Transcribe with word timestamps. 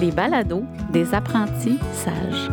les 0.00 0.10
balados 0.10 0.64
des 0.92 1.14
apprentis 1.14 1.78
sages. 1.92 2.50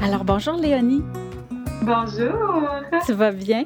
Alors 0.00 0.22
bonjour 0.24 0.54
Léonie. 0.54 1.02
Bonjour. 1.82 2.68
Tu 3.04 3.12
vas 3.14 3.32
bien? 3.32 3.64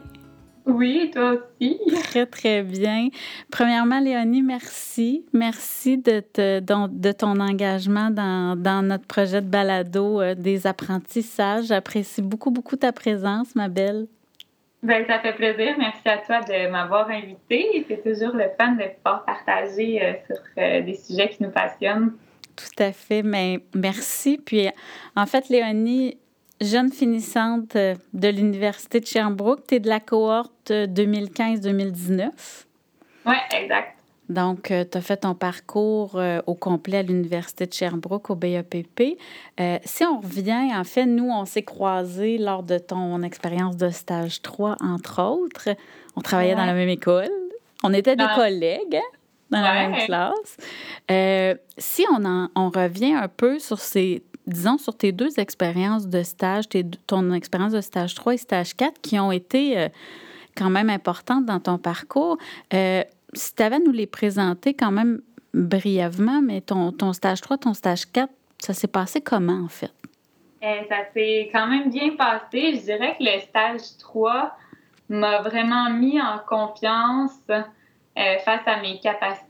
Oui, 0.64 1.10
toi 1.12 1.34
aussi? 1.34 1.78
Très, 2.04 2.26
très 2.26 2.62
bien. 2.62 3.08
Premièrement, 3.50 4.00
Léonie, 4.00 4.42
merci. 4.42 5.24
Merci 5.32 5.98
de, 5.98 6.22
de 6.34 7.12
ton 7.12 7.40
engagement 7.40 8.10
dans, 8.10 8.56
dans, 8.56 8.82
notre 8.82 9.06
projet 9.06 9.40
de 9.40 9.46
balado 9.46 10.20
euh, 10.20 10.34
des 10.34 10.66
apprentissages. 10.66 11.66
J'apprécie 11.66 12.22
beaucoup, 12.22 12.50
beaucoup 12.50 12.76
ta 12.76 12.92
présence, 12.92 13.54
ma 13.54 13.68
belle. 13.68 14.08
Bien, 14.82 15.04
ça 15.06 15.18
fait 15.18 15.32
plaisir. 15.32 15.74
Merci 15.76 16.08
à 16.08 16.18
toi 16.18 16.40
de 16.40 16.68
m'avoir 16.68 17.10
invitée. 17.10 17.84
C'est 17.88 18.02
toujours 18.02 18.34
le 18.34 18.44
fun 18.56 18.72
de 18.72 18.84
pouvoir 18.96 19.24
partager 19.24 20.00
euh, 20.02 20.12
sur 20.26 20.36
euh, 20.56 20.82
des 20.82 20.94
sujets 20.94 21.28
qui 21.30 21.42
nous 21.42 21.50
passionnent. 21.50 22.12
Tout 22.54 22.82
à 22.82 22.92
fait. 22.92 23.22
Mais 23.22 23.58
merci. 23.74 24.38
Puis, 24.38 24.68
en 25.16 25.26
fait, 25.26 25.48
Léonie, 25.48 26.16
jeune 26.60 26.92
finissante 26.92 27.74
euh, 27.74 27.96
de 28.12 28.28
l'Université 28.28 29.00
de 29.00 29.06
Sherbrooke. 29.06 29.66
Tu 29.66 29.74
es 29.76 29.80
de 29.80 29.88
la 29.88 29.98
cohorte 29.98 30.70
2015-2019. 30.70 32.28
Oui, 33.26 33.34
exact. 33.60 33.97
Donc, 34.28 34.70
euh, 34.70 34.84
tu 34.90 34.98
as 34.98 35.00
fait 35.00 35.18
ton 35.18 35.34
parcours 35.34 36.16
euh, 36.16 36.40
au 36.46 36.54
complet 36.54 36.98
à 36.98 37.02
l'Université 37.02 37.66
de 37.66 37.72
Sherbrooke, 37.72 38.30
au 38.30 38.34
BEPP. 38.34 39.18
si 39.84 40.04
on 40.04 40.20
revient, 40.20 40.70
en 40.74 40.84
fait, 40.84 41.06
nous, 41.06 41.30
on 41.30 41.44
s'est 41.44 41.62
croisés 41.62 42.38
lors 42.38 42.62
de 42.62 42.78
ton 42.78 43.22
expérience 43.22 43.76
de 43.76 43.90
stage 43.90 44.42
3, 44.42 44.76
entre 44.80 45.22
autres. 45.22 45.70
On 46.16 46.20
travaillait 46.20 46.54
dans 46.54 46.66
la 46.66 46.74
même 46.74 46.88
école. 46.88 47.30
On 47.82 47.92
était 47.92 48.16
des 48.16 48.26
collègues 48.34 48.96
hein, 48.96 49.16
dans 49.50 49.60
la 49.60 49.74
même 49.74 50.04
classe. 50.04 50.56
si 51.78 52.04
on, 52.12 52.24
en, 52.24 52.48
on 52.54 52.70
revient 52.70 53.14
un 53.14 53.28
peu 53.28 53.58
sur 53.58 53.78
ces 53.78 54.22
disons, 54.48 54.78
sur 54.78 54.96
tes 54.96 55.12
deux 55.12 55.38
expériences 55.38 56.08
de 56.08 56.22
stage, 56.22 56.68
tes, 56.68 56.84
ton 57.06 57.32
expérience 57.32 57.72
de 57.72 57.80
stage 57.80 58.14
3 58.14 58.34
et 58.34 58.38
stage 58.38 58.74
4, 58.74 59.00
qui 59.00 59.18
ont 59.18 59.30
été 59.30 59.78
euh, 59.78 59.88
quand 60.56 60.70
même 60.70 60.90
importantes 60.90 61.44
dans 61.44 61.60
ton 61.60 61.78
parcours, 61.78 62.38
euh, 62.74 63.04
si 63.34 63.54
tu 63.54 63.62
avais 63.62 63.78
nous 63.78 63.92
les 63.92 64.06
présenter 64.06 64.74
quand 64.74 64.90
même 64.90 65.20
brièvement, 65.54 66.40
mais 66.42 66.60
ton, 66.60 66.92
ton 66.92 67.12
stage 67.12 67.40
3, 67.40 67.58
ton 67.58 67.74
stage 67.74 68.10
4, 68.12 68.30
ça 68.58 68.74
s'est 68.74 68.88
passé 68.88 69.20
comment 69.20 69.64
en 69.64 69.68
fait? 69.68 69.92
Euh, 70.62 70.82
ça 70.88 70.96
s'est 71.14 71.50
quand 71.52 71.68
même 71.68 71.90
bien 71.90 72.16
passé. 72.16 72.74
Je 72.74 72.80
dirais 72.82 73.16
que 73.18 73.24
le 73.24 73.40
stage 73.40 73.96
3 73.98 74.56
m'a 75.08 75.42
vraiment 75.42 75.90
mis 75.90 76.20
en 76.20 76.38
confiance 76.46 77.32
face 78.44 78.66
à 78.66 78.80
mes 78.82 78.98
capacités 78.98 79.48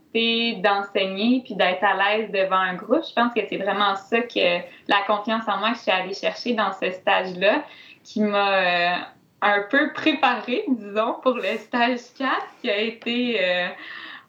d'enseigner 0.63 1.41
puis 1.43 1.55
d'être 1.55 1.83
à 1.83 1.95
l'aise 1.95 2.31
devant 2.31 2.57
un 2.57 2.75
groupe. 2.75 3.03
Je 3.07 3.13
pense 3.13 3.33
que 3.33 3.41
c'est 3.47 3.57
vraiment 3.57 3.95
ça 3.95 4.21
que 4.21 4.59
la 4.87 5.01
confiance 5.07 5.43
en 5.47 5.57
moi 5.57 5.71
que 5.71 5.77
je 5.77 5.81
suis 5.81 5.91
allée 5.91 6.13
chercher 6.13 6.53
dans 6.53 6.71
ce 6.73 6.91
stage-là 6.91 7.63
qui 8.03 8.21
m'a 8.21 8.53
euh, 8.53 8.95
un 9.41 9.63
peu 9.69 9.93
préparée, 9.93 10.63
disons, 10.67 11.15
pour 11.21 11.33
le 11.33 11.57
stage 11.57 12.01
4 12.17 12.31
qui 12.61 12.69
a 12.69 12.77
été 12.77 13.39
euh, 13.41 13.67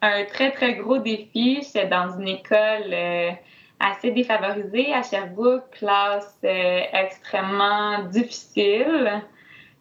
un 0.02 0.24
très, 0.24 0.52
très 0.52 0.74
gros 0.74 0.98
défi. 0.98 1.62
J'étais 1.62 1.86
dans 1.86 2.18
une 2.18 2.28
école 2.28 2.92
euh, 2.92 3.30
assez 3.78 4.10
défavorisée 4.10 4.92
à 4.92 5.02
Sherbrooke, 5.02 5.70
classe 5.72 6.38
extrêmement 6.42 8.04
difficile. 8.04 9.22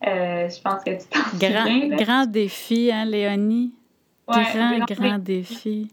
je 0.01 0.61
pense 0.61 0.83
que 0.83 0.91
tu 0.91 1.07
t'en 1.09 1.37
grand, 1.37 1.97
Grand 1.97 2.25
défi, 2.25 2.91
hein, 2.91 3.05
Léonie? 3.05 3.73
grand, 4.27 4.85
grand, 4.85 5.17
défi. 5.17 5.89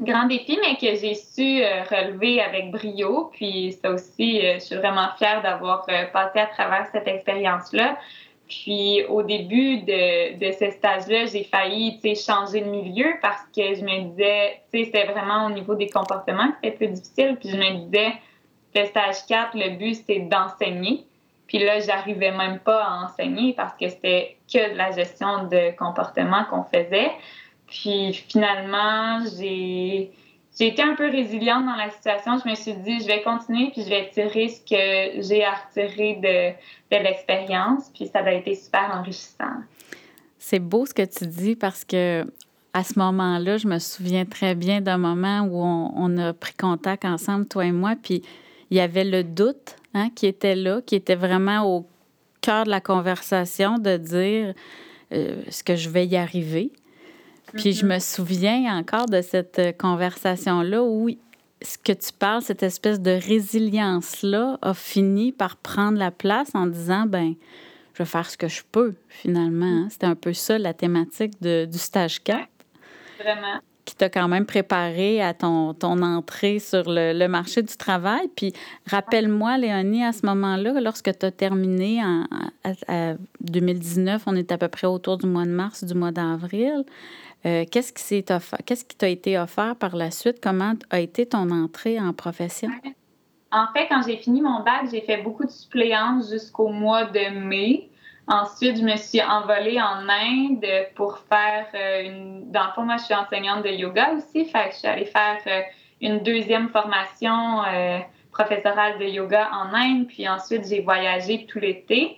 Grand 0.00 0.26
défi, 0.26 0.58
mais 0.62 0.76
que 0.76 0.98
j'ai 0.98 1.14
su 1.14 1.62
euh, 1.62 1.82
relever 1.82 2.40
avec 2.40 2.70
brio. 2.70 3.30
Puis 3.34 3.72
ça 3.82 3.90
aussi, 3.90 4.40
euh, 4.40 4.54
je 4.54 4.60
suis 4.60 4.76
vraiment 4.76 5.08
fière 5.18 5.42
d'avoir 5.42 5.84
euh, 5.90 6.06
passé 6.06 6.38
à 6.38 6.46
travers 6.46 6.86
cette 6.90 7.06
expérience-là. 7.06 7.98
Puis 8.50 9.04
au 9.08 9.22
début 9.22 9.78
de, 9.82 10.36
de 10.36 10.52
ce 10.52 10.72
stage-là, 10.72 11.26
j'ai 11.26 11.44
failli 11.44 12.00
changer 12.16 12.60
de 12.62 12.66
milieu 12.68 13.14
parce 13.22 13.42
que 13.54 13.74
je 13.74 13.82
me 13.82 14.10
disais, 14.10 14.60
c'était 14.72 15.04
vraiment 15.06 15.46
au 15.46 15.50
niveau 15.50 15.76
des 15.76 15.88
comportements 15.88 16.48
que 16.48 16.56
c'était 16.64 16.76
plus 16.76 16.88
difficile. 16.88 17.36
Puis 17.40 17.50
je 17.50 17.56
me 17.56 17.86
disais, 17.86 18.12
le 18.74 18.86
stage 18.86 19.24
4, 19.28 19.50
le 19.54 19.76
but, 19.76 20.02
c'est 20.04 20.18
d'enseigner. 20.28 21.04
Puis 21.46 21.58
là, 21.58 21.78
j'arrivais 21.78 22.32
même 22.32 22.58
pas 22.58 22.82
à 22.82 23.04
enseigner 23.04 23.52
parce 23.54 23.74
que 23.74 23.88
c'était 23.88 24.36
que 24.52 24.72
de 24.72 24.76
la 24.76 24.90
gestion 24.90 25.44
de 25.44 25.76
comportement 25.76 26.44
qu'on 26.50 26.64
faisait. 26.64 27.12
Puis 27.68 28.12
finalement, 28.28 29.20
j'ai 29.38 30.10
été 30.58 30.82
un 30.82 30.94
peu 30.94 31.10
résiliente 31.10 31.64
dans 31.64 31.76
la 31.76 31.90
situation. 31.90 32.38
Je 32.44 32.50
me 32.50 32.54
suis 32.54 32.74
dit, 32.74 33.00
je 33.00 33.06
vais 33.06 33.22
continuer, 33.22 33.70
puis 33.72 33.82
je 33.82 33.88
vais 33.88 34.10
tirer 34.10 34.48
ce 34.48 34.60
que 34.60 35.22
j'ai 35.22 35.44
à 35.44 35.54
retirer 35.54 36.14
de, 36.16 36.96
de 36.96 37.02
l'expérience. 37.02 37.90
Puis 37.94 38.06
ça 38.06 38.20
a 38.20 38.32
été 38.32 38.54
super 38.54 38.90
enrichissant. 38.94 39.62
C'est 40.38 40.58
beau 40.58 40.86
ce 40.86 40.94
que 40.94 41.04
tu 41.04 41.26
dis 41.26 41.56
parce 41.56 41.84
que 41.84 42.26
à 42.72 42.84
ce 42.84 42.98
moment-là, 42.98 43.56
je 43.56 43.66
me 43.66 43.78
souviens 43.78 44.24
très 44.24 44.54
bien 44.54 44.80
d'un 44.80 44.98
moment 44.98 45.40
où 45.40 45.60
on, 45.62 46.18
a 46.18 46.32
pris 46.32 46.54
contact 46.54 47.04
ensemble, 47.04 47.46
toi 47.46 47.66
et 47.66 47.72
moi, 47.72 47.94
puis 48.00 48.22
il 48.70 48.76
y 48.76 48.80
avait 48.80 49.04
le 49.04 49.24
doute 49.24 49.76
hein, 49.94 50.10
qui 50.14 50.26
était 50.26 50.54
là, 50.54 50.80
qui 50.80 50.94
était 50.94 51.16
vraiment 51.16 51.64
au 51.64 51.86
cœur 52.40 52.64
de 52.64 52.70
la 52.70 52.80
conversation 52.80 53.78
de 53.78 53.96
dire 53.96 54.54
euh, 55.12 55.42
est-ce 55.46 55.64
que 55.64 55.74
je 55.74 55.88
vais 55.88 56.06
y 56.06 56.16
arriver? 56.16 56.70
Puis 57.54 57.72
je 57.72 57.86
me 57.86 57.98
souviens 57.98 58.78
encore 58.78 59.06
de 59.06 59.22
cette 59.22 59.58
euh, 59.58 59.72
conversation-là 59.72 60.82
où 60.82 61.08
ce 61.62 61.78
que 61.78 61.92
tu 61.92 62.12
parles, 62.18 62.42
cette 62.42 62.62
espèce 62.62 63.00
de 63.00 63.10
résilience-là, 63.10 64.58
a 64.62 64.74
fini 64.74 65.32
par 65.32 65.56
prendre 65.56 65.98
la 65.98 66.10
place 66.10 66.50
en 66.54 66.66
disant, 66.66 67.06
ben, 67.06 67.34
je 67.94 68.02
vais 68.02 68.08
faire 68.08 68.30
ce 68.30 68.36
que 68.36 68.48
je 68.48 68.62
peux, 68.70 68.94
finalement. 69.08 69.66
Hein. 69.66 69.88
C'était 69.90 70.06
un 70.06 70.14
peu 70.14 70.32
ça 70.32 70.58
la 70.58 70.74
thématique 70.74 71.40
de, 71.42 71.66
du 71.66 71.78
stage 71.78 72.22
4. 72.22 72.48
Vraiment. 73.18 73.60
Qui 73.84 73.96
t'a 73.96 74.08
quand 74.08 74.28
même 74.28 74.46
préparé 74.46 75.20
à 75.20 75.34
ton, 75.34 75.74
ton 75.74 76.00
entrée 76.02 76.60
sur 76.60 76.88
le, 76.88 77.12
le, 77.12 77.28
marché 77.28 77.62
du 77.62 77.76
travail. 77.76 78.28
Puis 78.36 78.52
rappelle-moi, 78.86 79.58
Léonie, 79.58 80.04
à 80.04 80.12
ce 80.12 80.24
moment-là, 80.26 80.80
lorsque 80.80 81.18
tu 81.18 81.26
as 81.26 81.30
terminé 81.30 82.00
en 82.04 82.24
2019, 83.40 84.22
on 84.26 84.36
est 84.36 84.52
à 84.52 84.58
peu 84.58 84.68
près 84.68 84.86
autour 84.86 85.18
du 85.18 85.26
mois 85.26 85.44
de 85.44 85.50
mars, 85.50 85.82
du 85.82 85.94
mois 85.94 86.12
d'avril. 86.12 86.84
Euh, 87.46 87.64
qu'est-ce 87.70 87.92
qui 87.92 88.96
t'a 88.96 89.08
été 89.08 89.38
offert 89.38 89.76
par 89.76 89.96
la 89.96 90.10
suite? 90.10 90.40
Comment 90.42 90.74
a 90.90 91.00
été 91.00 91.26
ton 91.26 91.50
entrée 91.50 91.98
en 91.98 92.12
profession? 92.12 92.68
En 93.52 93.66
fait, 93.72 93.88
quand 93.88 94.02
j'ai 94.06 94.16
fini 94.16 94.42
mon 94.42 94.62
bac, 94.62 94.86
j'ai 94.90 95.00
fait 95.00 95.22
beaucoup 95.22 95.44
de 95.44 95.50
suppléances 95.50 96.30
jusqu'au 96.30 96.68
mois 96.68 97.06
de 97.06 97.30
mai. 97.30 97.90
Ensuite, 98.28 98.76
je 98.76 98.82
me 98.82 98.96
suis 98.96 99.20
envolée 99.22 99.80
en 99.80 100.08
Inde 100.08 100.64
pour 100.94 101.18
faire 101.18 101.66
euh, 101.74 102.02
une. 102.04 102.52
Dans 102.52 102.66
le 102.66 102.72
fond, 102.74 102.82
moi, 102.82 102.96
je 102.98 103.04
suis 103.04 103.14
enseignante 103.14 103.64
de 103.64 103.70
yoga 103.70 104.12
aussi. 104.12 104.44
Fait 104.44 104.68
que 104.68 104.74
je 104.74 104.78
suis 104.78 104.88
allée 104.88 105.06
faire 105.06 105.38
euh, 105.46 105.62
une 106.00 106.20
deuxième 106.20 106.68
formation 106.68 107.62
professorale 108.30 108.98
de 108.98 109.04
yoga 109.06 109.50
en 109.52 109.74
Inde. 109.74 110.06
Puis 110.06 110.28
ensuite, 110.28 110.68
j'ai 110.68 110.80
voyagé 110.82 111.46
tout 111.46 111.58
l'été. 111.58 112.16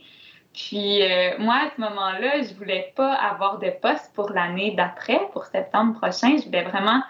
Puis 0.52 1.02
euh, 1.02 1.38
moi, 1.38 1.54
à 1.66 1.70
ce 1.74 1.80
moment-là, 1.80 2.42
je 2.42 2.54
voulais 2.54 2.92
pas 2.94 3.12
avoir 3.14 3.58
de 3.58 3.70
poste 3.70 4.12
pour 4.14 4.30
l'année 4.30 4.72
d'après, 4.72 5.20
pour 5.32 5.46
septembre 5.46 5.98
prochain. 5.98 6.36
Je 6.36 6.44
voulais 6.44 6.62
vraiment 6.62 7.02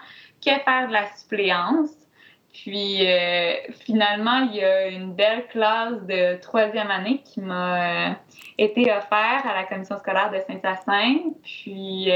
que 0.43 0.51
faire 0.51 0.87
de 0.87 0.93
la 0.93 1.07
suppléance. 1.15 1.91
Puis 2.53 3.05
euh, 3.09 3.53
finalement, 3.85 4.47
il 4.51 4.55
y 4.55 4.63
a 4.63 4.87
une 4.87 5.13
belle 5.13 5.47
classe 5.47 6.01
de 6.03 6.39
troisième 6.39 6.91
année 6.91 7.21
qui 7.25 7.41
m'a 7.41 8.09
euh, 8.09 8.13
été 8.57 8.91
offerte 8.91 9.45
à 9.45 9.55
la 9.55 9.63
commission 9.63 9.97
scolaire 9.97 10.31
de 10.31 10.39
Saint-Hyacinthe. 10.47 11.35
Puis 11.43 12.11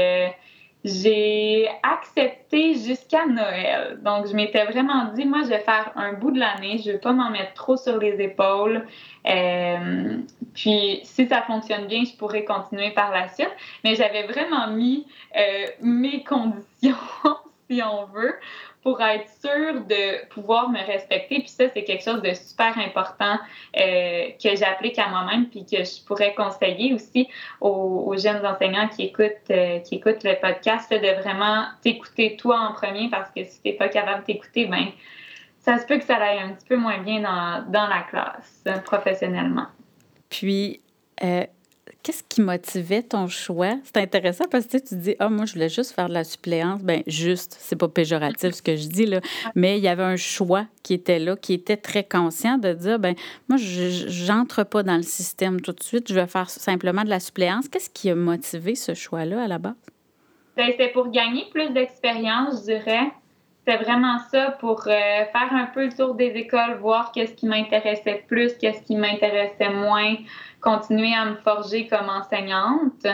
j'ai 0.84 1.68
accepté 1.82 2.74
jusqu'à 2.74 3.26
Noël. 3.26 3.98
Donc, 4.02 4.26
je 4.26 4.34
m'étais 4.34 4.64
vraiment 4.64 5.12
dit, 5.12 5.24
moi, 5.24 5.40
je 5.42 5.48
vais 5.48 5.58
faire 5.60 5.90
un 5.96 6.12
bout 6.12 6.30
de 6.30 6.38
l'année, 6.38 6.78
je 6.78 6.88
ne 6.88 6.92
vais 6.92 6.98
pas 6.98 7.12
m'en 7.12 7.30
mettre 7.30 7.54
trop 7.54 7.76
sur 7.76 7.98
les 7.98 8.20
épaules. 8.20 8.86
Euh, 9.26 10.18
puis, 10.54 11.00
si 11.02 11.26
ça 11.26 11.42
fonctionne 11.42 11.86
bien, 11.86 12.04
je 12.04 12.16
pourrais 12.16 12.44
continuer 12.44 12.90
par 12.90 13.10
la 13.10 13.28
suite. 13.28 13.50
Mais 13.84 13.96
j'avais 13.96 14.24
vraiment 14.24 14.68
mis 14.68 15.06
euh, 15.36 15.66
mes 15.82 16.22
conditions, 16.22 16.96
si 17.70 17.82
on 17.82 18.06
veut, 18.06 18.36
pour 18.88 19.02
être 19.02 19.28
sûre 19.28 19.84
de 19.84 20.26
pouvoir 20.28 20.70
me 20.70 20.78
respecter. 20.78 21.40
Puis 21.40 21.48
ça, 21.48 21.64
c'est 21.74 21.84
quelque 21.84 22.02
chose 22.02 22.22
de 22.22 22.32
super 22.32 22.78
important 22.78 23.38
euh, 23.76 24.28
que 24.42 24.56
j'applique 24.56 24.98
à 24.98 25.08
moi-même 25.08 25.46
puis 25.50 25.66
que 25.66 25.84
je 25.84 26.02
pourrais 26.06 26.34
conseiller 26.34 26.94
aussi 26.94 27.28
aux, 27.60 28.14
jeunes 28.16 28.46
enseignants 28.46 28.88
qui 28.88 29.02
écoutent, 29.02 29.50
euh, 29.50 29.80
qui 29.80 29.96
écoutent 29.96 30.24
le 30.24 30.40
podcast, 30.40 30.90
de 30.90 31.20
vraiment 31.22 31.66
t'écouter 31.82 32.36
toi 32.36 32.60
en 32.60 32.72
premier 32.72 33.10
parce 33.10 33.30
que 33.30 33.44
si 33.44 33.60
tu 33.60 33.68
n'es 33.68 33.74
pas 33.74 33.90
capable 33.90 34.20
de 34.20 34.32
t'écouter, 34.32 34.64
ben 34.64 34.86
ça 35.58 35.76
se 35.76 35.84
peut 35.84 35.98
que 35.98 36.04
ça 36.04 36.16
aille 36.16 36.38
un 36.38 36.54
petit 36.54 36.66
peu 36.66 36.76
moins 36.76 37.02
bien 37.02 37.20
dans, 37.20 37.70
dans 37.70 37.88
la 37.88 38.04
classe, 38.08 38.64
professionnellement. 38.86 39.66
Puis, 40.30 40.80
qu'est-ce 42.02 42.22
qui 42.28 42.40
motivait 42.40 43.02
ton 43.02 43.26
choix? 43.28 43.76
C'est 43.84 43.98
intéressant 43.98 44.44
parce 44.50 44.66
que 44.66 44.78
tu 44.78 44.96
dis, 44.96 45.16
ah, 45.18 45.28
moi, 45.28 45.44
je 45.46 45.54
voulais 45.54 45.68
juste 45.68 45.92
faire 45.92 46.08
de 46.08 46.14
la 46.14 46.24
suppléance. 46.24 46.82
Ben 46.82 47.02
juste, 47.06 47.56
c'est 47.58 47.76
pas 47.76 47.88
péjoratif 47.88 48.54
ce 48.54 48.62
que 48.62 48.76
je 48.76 48.88
dis, 48.88 49.06
là, 49.06 49.20
mais 49.54 49.78
il 49.78 49.84
y 49.84 49.88
avait 49.88 50.02
un 50.02 50.16
choix 50.16 50.66
qui 50.82 50.94
était 50.94 51.18
là, 51.18 51.36
qui 51.36 51.52
était 51.52 51.76
très 51.76 52.04
conscient 52.04 52.58
de 52.58 52.72
dire, 52.72 52.98
ben 52.98 53.14
moi, 53.48 53.58
j'entre 53.58 54.64
pas 54.64 54.82
dans 54.82 54.96
le 54.96 55.02
système 55.02 55.60
tout 55.60 55.72
de 55.72 55.82
suite, 55.82 56.08
je 56.08 56.14
vais 56.14 56.26
faire 56.26 56.50
simplement 56.50 57.04
de 57.04 57.10
la 57.10 57.20
suppléance. 57.20 57.68
Qu'est-ce 57.68 57.90
qui 57.90 58.10
a 58.10 58.14
motivé 58.14 58.74
ce 58.74 58.94
choix-là 58.94 59.42
à 59.42 59.48
la 59.48 59.58
base? 59.58 59.74
Ben, 60.56 60.66
c'était 60.72 60.90
pour 60.90 61.10
gagner 61.10 61.44
plus 61.52 61.70
d'expérience, 61.70 62.60
je 62.60 62.74
dirais. 62.76 63.12
C'était 63.68 63.84
vraiment 63.84 64.18
ça 64.30 64.52
pour 64.60 64.80
euh, 64.86 64.90
faire 65.26 65.52
un 65.52 65.66
peu 65.66 65.84
le 65.84 65.92
tour 65.92 66.14
des 66.14 66.28
écoles, 66.28 66.78
voir 66.80 67.12
qu'est-ce 67.12 67.34
qui 67.34 67.44
m'intéressait 67.44 68.24
plus, 68.26 68.56
qu'est-ce 68.56 68.82
qui 68.82 68.96
m'intéressait 68.96 69.68
moins, 69.68 70.14
continuer 70.62 71.12
à 71.14 71.26
me 71.26 71.34
forger 71.34 71.86
comme 71.86 72.08
enseignante 72.08 73.06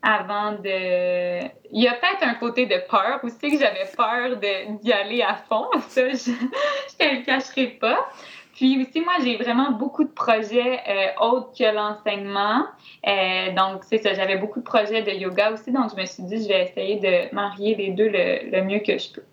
avant 0.00 0.52
de... 0.52 1.40
Il 1.72 1.82
y 1.82 1.88
a 1.88 1.94
peut-être 1.94 2.22
un 2.22 2.34
côté 2.34 2.66
de 2.66 2.76
peur 2.88 3.18
aussi, 3.24 3.40
que 3.40 3.58
j'avais 3.58 3.90
peur 3.96 4.36
d'y 4.82 4.92
aller 4.92 5.22
à 5.22 5.34
fond. 5.34 5.66
Ça, 5.88 6.02
je 6.10 6.30
ne 6.30 7.18
le 7.18 7.24
cacherai 7.24 7.66
pas. 7.66 8.08
Puis 8.54 8.80
aussi, 8.80 9.00
moi, 9.00 9.14
j'ai 9.24 9.36
vraiment 9.36 9.72
beaucoup 9.72 10.04
de 10.04 10.12
projets 10.12 10.78
euh, 10.88 11.24
autres 11.24 11.58
que 11.58 11.74
l'enseignement. 11.74 12.66
Euh, 13.04 13.52
donc, 13.52 13.82
c'est 13.82 13.98
ça, 13.98 14.14
j'avais 14.14 14.36
beaucoup 14.36 14.60
de 14.60 14.64
projets 14.64 15.02
de 15.02 15.10
yoga 15.10 15.50
aussi. 15.50 15.72
Donc, 15.72 15.90
je 15.90 16.00
me 16.00 16.06
suis 16.06 16.22
dit, 16.22 16.40
je 16.40 16.46
vais 16.46 16.62
essayer 16.66 17.00
de 17.00 17.34
marier 17.34 17.74
les 17.74 17.90
deux 17.90 18.08
le 18.08 18.62
mieux 18.62 18.78
que 18.78 18.96
je 18.96 19.12
peux. 19.12 19.24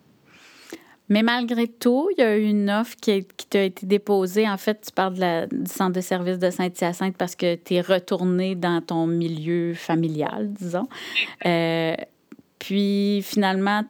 Mais 1.10 1.22
malgré 1.22 1.68
tout, 1.68 2.10
il 2.18 2.22
y 2.22 2.24
a 2.24 2.36
eu 2.36 2.44
une 2.44 2.70
offre 2.70 2.96
qui, 3.00 3.24
t'a 3.24 3.64
été 3.64 3.86
déposée. 3.86 4.50
En 4.50 4.58
fait, 4.58 4.82
tu 4.82 4.92
parles 4.92 5.48
du 5.52 5.72
centre 5.72 5.94
de 5.94 6.02
services 6.02 6.40
de 6.40 6.50
Saint-Hyacinthe 6.50 7.16
parce 7.18 7.36
que 7.36 7.56
tu 7.56 7.76
es 7.76 7.82
retourné 7.82 8.56
dans 8.56 8.82
ton 8.82 9.06
milieu 9.06 9.74
familial, 9.76 10.52
disons. 10.52 10.88
Euh, 11.46 11.96
puis 12.58 13.22
finalement, 13.24 13.84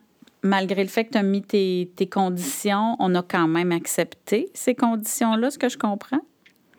malgré 0.44 0.84
le 0.84 0.90
fait 0.90 1.06
que 1.06 1.12
tu 1.12 1.18
as 1.18 1.24
mis 1.24 1.42
tes, 1.42 2.10
conditions, 2.12 2.96
on 3.00 3.16
a 3.16 3.24
quand 3.24 3.48
même 3.48 3.72
accepté 3.72 4.50
ces 4.54 4.76
conditions-là, 4.76 5.52
ce 5.52 5.58
que 5.58 5.70
je 5.70 5.78
comprends? 5.78 6.22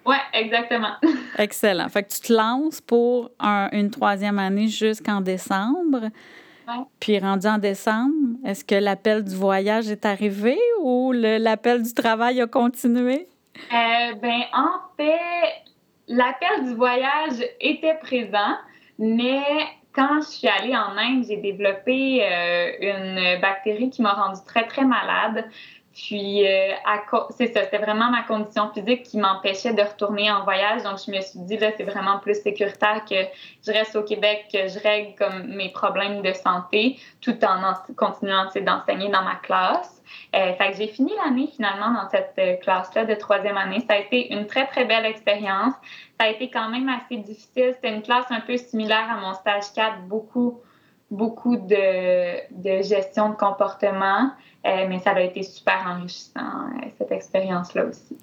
Oui, 0.04 0.16
exactement. 0.34 0.94
Excellent. 1.38 1.88
Fait 1.88 2.04
que 2.04 2.12
tu 2.12 2.20
te 2.20 2.32
lances 2.32 2.80
pour 2.80 3.30
une 3.72 3.90
troisième 3.90 4.38
année 4.38 4.68
jusqu'en 4.68 5.20
décembre. 5.20 6.10
Puis 7.00 7.18
rendu 7.18 7.46
en 7.46 7.58
décembre, 7.58 8.12
est-ce 8.44 8.64
que 8.64 8.74
l'appel 8.74 9.24
du 9.24 9.34
voyage 9.34 9.88
est 9.90 10.04
arrivé 10.04 10.58
ou 10.80 11.12
l'appel 11.12 11.82
du 11.82 11.94
travail 11.94 12.40
a 12.40 12.46
continué? 12.46 13.28
Euh, 13.72 14.14
ben, 14.20 14.42
en 14.52 14.78
fait, 14.96 15.64
l'appel 16.08 16.64
du 16.64 16.74
voyage 16.74 17.44
était 17.60 17.94
présent, 17.94 18.56
mais 18.98 19.42
quand 19.94 20.20
je 20.20 20.26
suis 20.26 20.48
allée 20.48 20.76
en 20.76 20.96
Inde, 20.96 21.24
j'ai 21.26 21.38
développé 21.38 22.22
euh, 22.22 22.70
une 22.80 23.40
bactérie 23.40 23.88
qui 23.88 24.02
m'a 24.02 24.12
rendue 24.12 24.40
très, 24.46 24.66
très 24.66 24.84
malade. 24.84 25.46
Puis, 25.96 26.46
euh, 26.46 26.74
c'est 27.30 27.54
ça, 27.54 27.64
c'était 27.64 27.78
vraiment 27.78 28.10
ma 28.10 28.22
condition 28.22 28.70
physique 28.74 29.04
qui 29.04 29.16
m'empêchait 29.16 29.72
de 29.72 29.80
retourner 29.80 30.30
en 30.30 30.44
voyage. 30.44 30.82
Donc, 30.82 30.98
je 31.04 31.10
me 31.10 31.20
suis 31.22 31.38
dit, 31.40 31.56
là, 31.56 31.70
c'est 31.74 31.84
vraiment 31.84 32.18
plus 32.18 32.34
sécuritaire 32.34 33.02
que 33.08 33.14
je 33.66 33.72
reste 33.72 33.96
au 33.96 34.02
Québec, 34.02 34.44
que 34.52 34.68
je 34.68 34.78
règle 34.78 35.14
comme 35.14 35.46
mes 35.54 35.70
problèmes 35.70 36.20
de 36.20 36.34
santé, 36.34 36.98
tout 37.22 37.38
en, 37.42 37.72
continuant 37.96 38.44
d'enseigner 38.44 39.08
dans 39.08 39.22
ma 39.22 39.36
classe. 39.36 40.02
Euh, 40.34 40.52
fait 40.52 40.72
que 40.72 40.76
j'ai 40.76 40.88
fini 40.88 41.12
l'année 41.24 41.48
finalement 41.56 41.90
dans 41.90 42.10
cette 42.10 42.34
euh, 42.38 42.56
classe-là 42.56 43.06
de 43.06 43.14
troisième 43.14 43.56
année. 43.56 43.80
Ça 43.88 43.94
a 43.94 43.98
été 43.98 44.34
une 44.34 44.46
très, 44.46 44.66
très 44.66 44.84
belle 44.84 45.06
expérience. 45.06 45.72
Ça 46.20 46.26
a 46.26 46.28
été 46.28 46.50
quand 46.50 46.68
même 46.68 46.90
assez 46.90 47.16
difficile. 47.16 47.72
C'était 47.74 47.94
une 47.94 48.02
classe 48.02 48.26
un 48.28 48.40
peu 48.40 48.58
similaire 48.58 49.08
à 49.10 49.16
mon 49.16 49.32
stage 49.32 49.72
4, 49.74 50.02
beaucoup 50.02 50.60
beaucoup 51.10 51.56
de, 51.56 52.52
de 52.52 52.82
gestion 52.82 53.30
de 53.30 53.36
comportement, 53.36 54.30
euh, 54.66 54.86
mais 54.88 54.98
ça 54.98 55.10
a 55.10 55.20
été 55.20 55.42
super 55.42 55.86
enrichissant, 55.86 56.40
euh, 56.40 56.86
cette 56.98 57.12
expérience-là 57.12 57.86
aussi. 57.86 58.16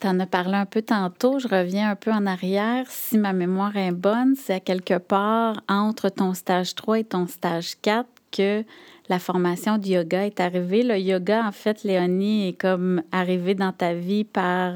Tu 0.00 0.06
en 0.06 0.20
as 0.20 0.26
parlé 0.26 0.54
un 0.54 0.66
peu 0.66 0.82
tantôt, 0.82 1.38
je 1.38 1.48
reviens 1.48 1.90
un 1.90 1.96
peu 1.96 2.12
en 2.12 2.26
arrière. 2.26 2.84
Si 2.88 3.16
ma 3.16 3.32
mémoire 3.32 3.76
est 3.76 3.92
bonne, 3.92 4.34
c'est 4.36 4.54
à 4.54 4.60
quelque 4.60 4.98
part 4.98 5.62
entre 5.68 6.10
ton 6.10 6.34
stage 6.34 6.74
3 6.74 6.98
et 6.98 7.04
ton 7.04 7.26
stage 7.26 7.80
4 7.80 8.06
que 8.30 8.64
la 9.08 9.18
formation 9.18 9.78
du 9.78 9.90
yoga 9.90 10.26
est 10.26 10.40
arrivée. 10.40 10.82
Le 10.82 10.98
yoga, 10.98 11.46
en 11.46 11.52
fait, 11.52 11.82
Léonie, 11.84 12.48
est 12.48 12.60
comme 12.60 13.02
arrivé 13.12 13.54
dans 13.54 13.72
ta 13.72 13.94
vie 13.94 14.24
par, 14.24 14.74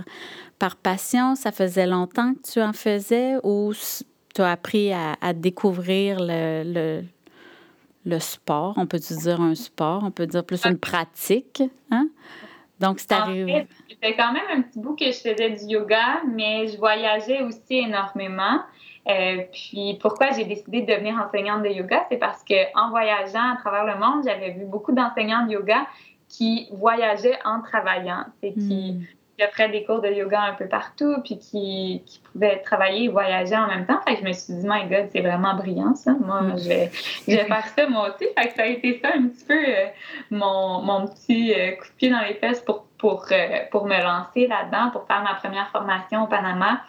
par 0.59 0.77
passion. 0.77 1.35
Ça 1.35 1.53
faisait 1.53 1.87
longtemps 1.87 2.33
que 2.33 2.53
tu 2.53 2.63
en 2.63 2.73
faisais 2.73 3.35
ou 3.43 3.73
tu 4.35 4.43
as 4.43 4.51
appris 4.51 4.93
à, 4.93 5.33
découvrir 5.33 6.19
le, 6.21 7.03
le, 8.05 8.19
sport. 8.19 8.75
On 8.77 8.87
peut-tu 8.87 9.15
dire 9.15 9.41
un 9.41 9.55
sport? 9.55 10.03
On 10.05 10.11
peut 10.11 10.27
dire 10.27 10.45
plus 10.45 10.65
une 10.65 10.79
pratique. 10.79 11.63
Hein? 11.91 12.09
Donc, 12.79 13.01
c'est 13.01 13.13
arrivé. 13.13 13.67
C'était 13.89 14.17
quand 14.17 14.33
même 14.33 14.45
un 14.53 14.63
petit 14.63 14.79
bout 14.79 14.95
que 14.95 15.07
je 15.07 15.19
faisais 15.19 15.51
du 15.51 15.75
yoga, 15.75 16.23
mais 16.27 16.69
je 16.69 16.79
voyageais 16.79 17.43
aussi 17.43 17.79
énormément. 17.79 18.61
Euh, 19.09 19.43
puis 19.53 19.99
pourquoi 20.01 20.31
j'ai 20.31 20.45
décidé 20.45 20.83
de 20.83 20.87
devenir 20.87 21.15
enseignante 21.17 21.63
de 21.63 21.69
yoga, 21.69 22.07
c'est 22.11 22.19
parce 22.19 22.45
que 22.45 22.55
en 22.79 22.91
voyageant 22.91 23.55
à 23.55 23.57
travers 23.57 23.85
le 23.85 23.99
monde, 23.99 24.25
j'avais 24.25 24.51
vu 24.53 24.67
beaucoup 24.67 24.93
d'enseignants 24.93 25.47
de 25.47 25.53
yoga 25.53 25.87
qui 26.29 26.69
voyageaient 26.71 27.39
en 27.45 27.61
travaillant, 27.63 28.25
c'est 28.41 28.53
qui 28.53 28.93
hmm 28.93 29.05
qui 29.41 29.47
offrait 29.47 29.69
des 29.71 29.85
cours 29.85 30.01
de 30.01 30.09
yoga 30.09 30.41
un 30.43 30.55
peu 30.55 30.67
partout, 30.69 31.17
puis 31.25 31.39
qui, 31.39 32.03
qui 32.05 32.21
pouvait 32.33 32.59
travailler 32.59 33.05
et 33.05 33.09
voyager 33.09 33.57
en 33.57 33.67
même 33.67 33.87
temps. 33.87 34.01
Fait 34.07 34.15
que 34.15 34.21
je 34.21 34.27
me 34.27 34.33
suis 34.33 34.55
dit, 34.55 34.67
my 34.67 34.85
God, 34.85 35.09
c'est 35.13 35.21
vraiment 35.21 35.55
brillant, 35.55 35.95
ça. 35.95 36.13
Moi, 36.13 36.43
mm. 36.43 36.59
je 36.59 36.69
vais, 36.69 36.91
je 37.27 37.37
vais 37.37 37.45
faire 37.45 37.67
ça, 37.67 37.89
moi 37.89 38.11
aussi. 38.11 38.27
Fait 38.37 38.49
que 38.49 38.55
ça 38.55 38.63
a 38.63 38.67
été 38.67 39.01
ça 39.03 39.09
un 39.15 39.29
petit 39.29 39.45
peu 39.45 39.55
euh, 39.55 39.87
mon, 40.31 40.83
mon, 40.83 41.07
petit 41.07 41.55
euh, 41.55 41.73
coup 41.73 41.87
de 41.87 41.97
pied 41.97 42.11
dans 42.11 42.21
les 42.21 42.35
fesses 42.35 42.61
pour, 42.61 42.85
pour, 42.99 43.25
euh, 43.33 43.61
pour 43.71 43.87
me 43.87 43.97
lancer 43.97 44.47
là-dedans, 44.47 44.91
pour 44.91 45.07
faire 45.07 45.23
ma 45.23 45.35
première 45.35 45.71
formation 45.71 46.25
au 46.25 46.27
Panama. 46.27 46.83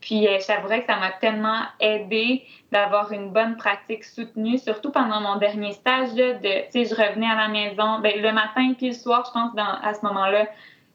Puis 0.00 0.28
j'avouerais 0.46 0.82
que 0.82 0.86
ça 0.86 0.96
m'a 0.96 1.10
tellement 1.10 1.60
aidé 1.80 2.44
d'avoir 2.70 3.10
une 3.10 3.30
bonne 3.30 3.56
pratique 3.56 4.04
soutenue, 4.04 4.56
surtout 4.56 4.92
pendant 4.92 5.20
mon 5.20 5.36
dernier 5.36 5.72
stage. 5.72 6.14
Là, 6.14 6.34
de, 6.34 6.48
je 6.72 6.94
revenais 6.94 7.26
à 7.26 7.34
la 7.34 7.48
maison 7.48 7.98
ben, 7.98 8.12
le 8.22 8.32
matin 8.32 8.74
puis 8.78 8.88
le 8.88 8.94
soir, 8.94 9.24
je 9.26 9.32
pense, 9.32 9.52
dans, 9.56 9.64
à 9.82 9.94
ce 9.94 10.06
moment-là, 10.06 10.46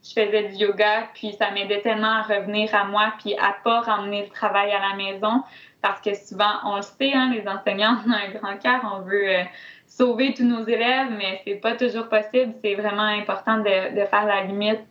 je 0.03 0.09
faisais 0.09 0.49
du 0.49 0.55
yoga, 0.55 1.07
puis 1.13 1.33
ça 1.33 1.51
m'aidait 1.51 1.81
tellement 1.81 2.11
à 2.11 2.21
revenir 2.23 2.73
à 2.75 2.83
moi, 2.83 3.13
puis 3.19 3.35
à 3.37 3.55
pas 3.63 3.81
ramener 3.81 4.23
le 4.23 4.29
travail 4.29 4.71
à 4.71 4.79
la 4.79 4.95
maison, 4.95 5.43
parce 5.81 6.01
que 6.01 6.13
souvent, 6.13 6.59
on 6.65 6.77
le 6.77 6.81
sait, 6.81 7.13
hein, 7.13 7.31
les 7.33 7.47
enseignants 7.47 7.97
ont 8.07 8.11
un 8.11 8.29
grand 8.31 8.57
cœur, 8.57 8.81
on 8.93 9.01
veut 9.01 9.29
euh, 9.29 9.43
sauver 9.87 10.33
tous 10.33 10.43
nos 10.43 10.65
élèves, 10.65 11.11
mais 11.17 11.41
c'est 11.45 11.55
pas 11.55 11.75
toujours 11.75 12.09
possible. 12.09 12.53
C'est 12.63 12.75
vraiment 12.75 13.03
important 13.03 13.57
de, 13.57 13.95
de, 13.95 14.05
faire 14.05 14.25
la 14.25 14.43
limite 14.43 14.81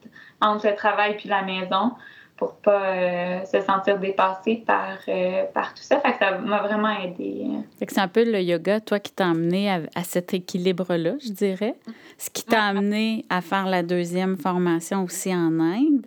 entre 0.40 0.68
le 0.68 0.74
travail 0.74 1.16
puis 1.16 1.28
la 1.28 1.42
maison 1.42 1.92
pour 2.36 2.56
pas 2.56 2.96
euh, 2.96 3.44
se 3.44 3.60
sentir 3.60 3.98
dépassé 3.98 4.62
par, 4.66 4.98
euh, 5.08 5.44
par 5.54 5.74
tout 5.74 5.82
ça. 5.82 6.00
Fait 6.00 6.12
que 6.12 6.18
ça 6.18 6.38
m'a 6.38 6.60
vraiment 6.62 6.90
aidé. 7.00 7.46
Fait 7.78 7.86
que 7.86 7.92
c'est 7.92 8.00
un 8.00 8.08
peu 8.08 8.24
le 8.24 8.40
yoga, 8.40 8.80
toi, 8.80 8.98
qui 8.98 9.12
t'a 9.12 9.28
amené 9.28 9.70
à, 9.70 10.02
cet 10.02 10.34
équilibre-là, 10.34 11.14
je 11.24 11.30
dirais. 11.30 11.76
Ce 12.18 12.30
qui 12.30 12.44
t'a 12.44 12.64
amené 12.64 13.24
à 13.28 13.40
faire 13.40 13.66
la 13.66 13.82
deuxième 13.82 14.36
formation 14.36 15.04
aussi 15.04 15.34
en 15.34 15.60
Inde. 15.60 16.06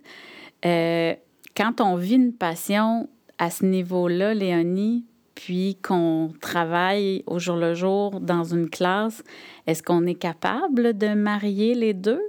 Euh, 0.66 1.14
quand 1.56 1.80
on 1.80 1.96
vit 1.96 2.16
une 2.16 2.34
passion 2.34 3.08
à 3.38 3.50
ce 3.50 3.66
niveau-là, 3.66 4.34
Léonie, 4.34 5.06
puis 5.36 5.78
qu'on 5.84 6.34
travaille 6.42 7.24
au 7.28 7.40
jour 7.40 7.58
le 7.58 7.74
jour 7.74 8.20
dans 8.20 8.44
une 8.44 8.70
classe, 8.70 9.24
est-ce 9.68 9.84
qu'on 9.84 10.06
est 10.06 10.16
capable 10.16 10.98
de 10.98 11.14
marier 11.14 11.76
les 11.76 11.94
deux? 11.94 12.22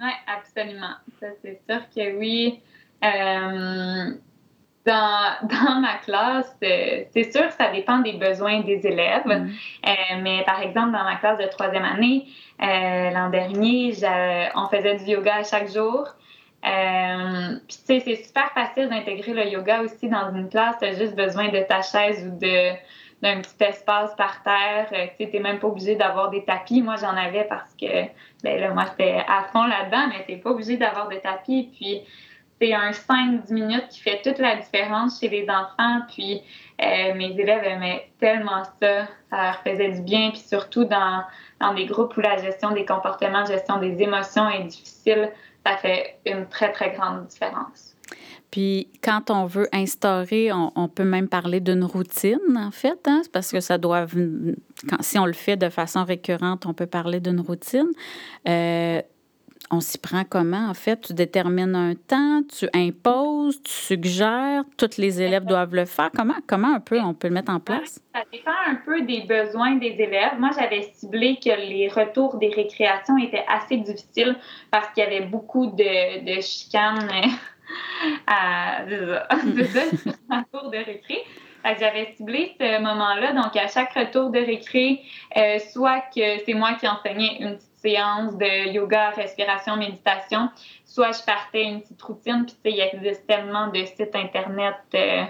Oui, 0.00 0.10
absolument. 0.26 0.94
Ça, 1.20 1.26
c'est 1.42 1.60
sûr 1.68 1.80
que 1.94 2.18
oui. 2.18 2.60
Euh, 3.04 4.10
dans, 4.86 5.48
dans, 5.48 5.80
ma 5.80 5.94
classe, 6.04 6.56
euh, 6.64 7.04
c'est 7.12 7.32
sûr 7.32 7.46
que 7.46 7.54
ça 7.54 7.70
dépend 7.70 7.98
des 7.98 8.14
besoins 8.14 8.60
des 8.60 8.86
élèves. 8.86 9.26
Mm-hmm. 9.26 9.50
Euh, 9.86 10.20
mais 10.22 10.42
par 10.44 10.60
exemple, 10.62 10.92
dans 10.92 11.04
ma 11.04 11.16
classe 11.16 11.38
de 11.38 11.46
troisième 11.46 11.84
année, 11.84 12.26
l'an 12.60 13.30
dernier, 13.30 13.94
on 14.54 14.66
faisait 14.66 14.96
du 14.96 15.04
yoga 15.04 15.42
chaque 15.44 15.68
jour. 15.68 16.06
Puis, 16.62 17.78
tu 17.86 17.86
sais, 17.86 18.00
c'est 18.00 18.16
super 18.16 18.50
facile 18.52 18.88
d'intégrer 18.90 19.32
le 19.32 19.46
yoga 19.48 19.80
aussi 19.80 20.08
dans 20.08 20.34
une 20.34 20.48
classe. 20.48 20.76
Tu 20.78 20.84
as 20.86 20.94
juste 20.94 21.16
besoin 21.16 21.48
de 21.48 21.60
ta 21.60 21.82
chaise 21.82 22.26
ou 22.26 22.38
de 22.38 22.74
d'un 23.22 23.40
petit 23.40 23.64
espace 23.64 24.14
par 24.16 24.42
terre. 24.42 24.88
tu 25.18 25.26
n'es 25.26 25.40
même 25.40 25.58
pas 25.58 25.68
obligé 25.68 25.94
d'avoir 25.94 26.30
des 26.30 26.44
tapis. 26.44 26.82
Moi, 26.82 26.96
j'en 26.96 27.16
avais 27.16 27.44
parce 27.44 27.74
que, 27.74 28.04
ben 28.42 28.60
là, 28.60 28.72
moi, 28.72 28.84
j'étais 28.90 29.22
à 29.28 29.44
fond 29.52 29.64
là-dedans, 29.64 30.06
mais 30.08 30.24
tu 30.24 30.32
n'es 30.32 30.38
pas 30.38 30.50
obligé 30.50 30.76
d'avoir 30.76 31.08
de 31.08 31.16
tapis. 31.16 31.70
Puis, 31.76 32.02
c'est 32.60 32.74
un 32.74 32.90
5-10 32.90 33.52
minutes 33.52 33.88
qui 33.90 34.00
fait 34.00 34.20
toute 34.22 34.38
la 34.38 34.56
différence 34.56 35.20
chez 35.20 35.28
les 35.28 35.46
enfants. 35.48 36.02
Puis 36.08 36.42
euh, 36.82 37.14
mes 37.14 37.32
élèves 37.38 37.64
aimaient 37.64 38.10
tellement 38.20 38.64
ça. 38.80 39.06
Ça 39.30 39.42
leur 39.42 39.62
faisait 39.62 39.92
du 39.92 40.02
bien. 40.02 40.30
Puis 40.30 40.40
surtout 40.40 40.84
dans, 40.84 41.22
dans 41.60 41.74
des 41.74 41.86
groupes 41.86 42.16
où 42.16 42.20
la 42.20 42.36
gestion 42.36 42.72
des 42.72 42.84
comportements, 42.84 43.44
gestion 43.46 43.78
des 43.78 44.02
émotions 44.02 44.48
est 44.50 44.64
difficile, 44.64 45.30
ça 45.64 45.76
fait 45.76 46.18
une 46.26 46.46
très, 46.48 46.72
très 46.72 46.90
grande 46.90 47.26
différence. 47.26 47.96
Puis 48.50 48.88
quand 49.02 49.30
on 49.30 49.46
veut 49.46 49.68
instaurer, 49.72 50.50
on, 50.52 50.88
peut 50.88 51.04
même 51.04 51.28
parler 51.28 51.60
d'une 51.60 51.84
routine, 51.84 52.40
en 52.56 52.72
fait, 52.72 52.98
hein, 53.06 53.22
parce 53.32 53.52
que 53.52 53.60
ça 53.60 53.78
doit... 53.78 54.06
Si 55.00 55.18
on 55.20 55.26
le 55.26 55.34
fait 55.34 55.56
de 55.56 55.68
façon 55.68 56.04
récurrente, 56.04 56.66
on 56.66 56.74
peut 56.74 56.88
parler 56.88 57.20
d'une 57.20 57.40
routine. 57.40 57.86
Euh, 58.48 59.00
on 59.70 59.80
s'y 59.80 59.98
prend 59.98 60.24
comment? 60.24 60.68
En 60.68 60.74
fait, 60.74 61.00
tu 61.00 61.14
détermines 61.14 61.74
un 61.74 61.94
temps, 61.94 62.42
tu 62.42 62.68
imposes, 62.74 63.62
tu 63.62 63.72
suggères, 63.72 64.64
tous 64.76 64.98
les 64.98 65.22
élèves 65.22 65.44
doivent 65.44 65.74
le 65.74 65.84
faire. 65.84 66.10
Comment, 66.14 66.34
comment 66.46 66.74
un 66.74 66.80
peu 66.80 67.00
on 67.00 67.14
peut 67.14 67.28
le 67.28 67.34
mettre 67.34 67.52
en 67.52 67.60
place? 67.60 68.00
Ça 68.14 68.22
dépend 68.32 68.50
un 68.66 68.74
peu 68.84 69.02
des 69.02 69.22
besoins 69.22 69.76
des 69.76 69.94
élèves. 69.98 70.38
Moi, 70.38 70.50
j'avais 70.58 70.90
ciblé 70.94 71.38
que 71.42 71.50
les 71.50 71.88
retours 71.88 72.36
des 72.38 72.48
récréations 72.48 73.16
étaient 73.18 73.44
assez 73.48 73.76
difficiles 73.76 74.36
parce 74.70 74.88
qu'il 74.92 75.04
y 75.04 75.06
avait 75.06 75.26
beaucoup 75.26 75.66
de, 75.66 76.36
de 76.36 76.40
chicanes 76.40 77.08
à, 78.26 78.82
retour 78.84 80.70
de 80.70 80.84
récré. 80.84 81.18
J'avais 81.64 82.14
ciblé 82.16 82.54
ce 82.58 82.80
moment-là. 82.80 83.32
Donc, 83.32 83.56
à 83.56 83.68
chaque 83.68 83.92
retour 83.92 84.30
de 84.30 84.38
récré, 84.38 85.02
euh, 85.36 85.58
soit 85.72 86.00
que 86.14 86.38
c'est 86.44 86.54
moi 86.54 86.74
qui 86.74 86.88
enseignais 86.88 87.36
une 87.40 87.56
petite 87.56 87.78
séance 87.78 88.36
de 88.36 88.72
yoga, 88.72 89.10
respiration, 89.10 89.76
méditation, 89.76 90.48
soit 90.84 91.12
je 91.12 91.24
partais 91.24 91.64
une 91.64 91.82
petite 91.82 92.02
routine. 92.02 92.46
Puis, 92.46 92.56
tu 92.62 92.70
sais, 92.70 92.90
il 92.92 92.98
existe 92.98 93.26
tellement 93.26 93.68
de 93.68 93.84
sites 93.84 94.14
Internet. 94.14 94.76
Euh, 94.94 95.24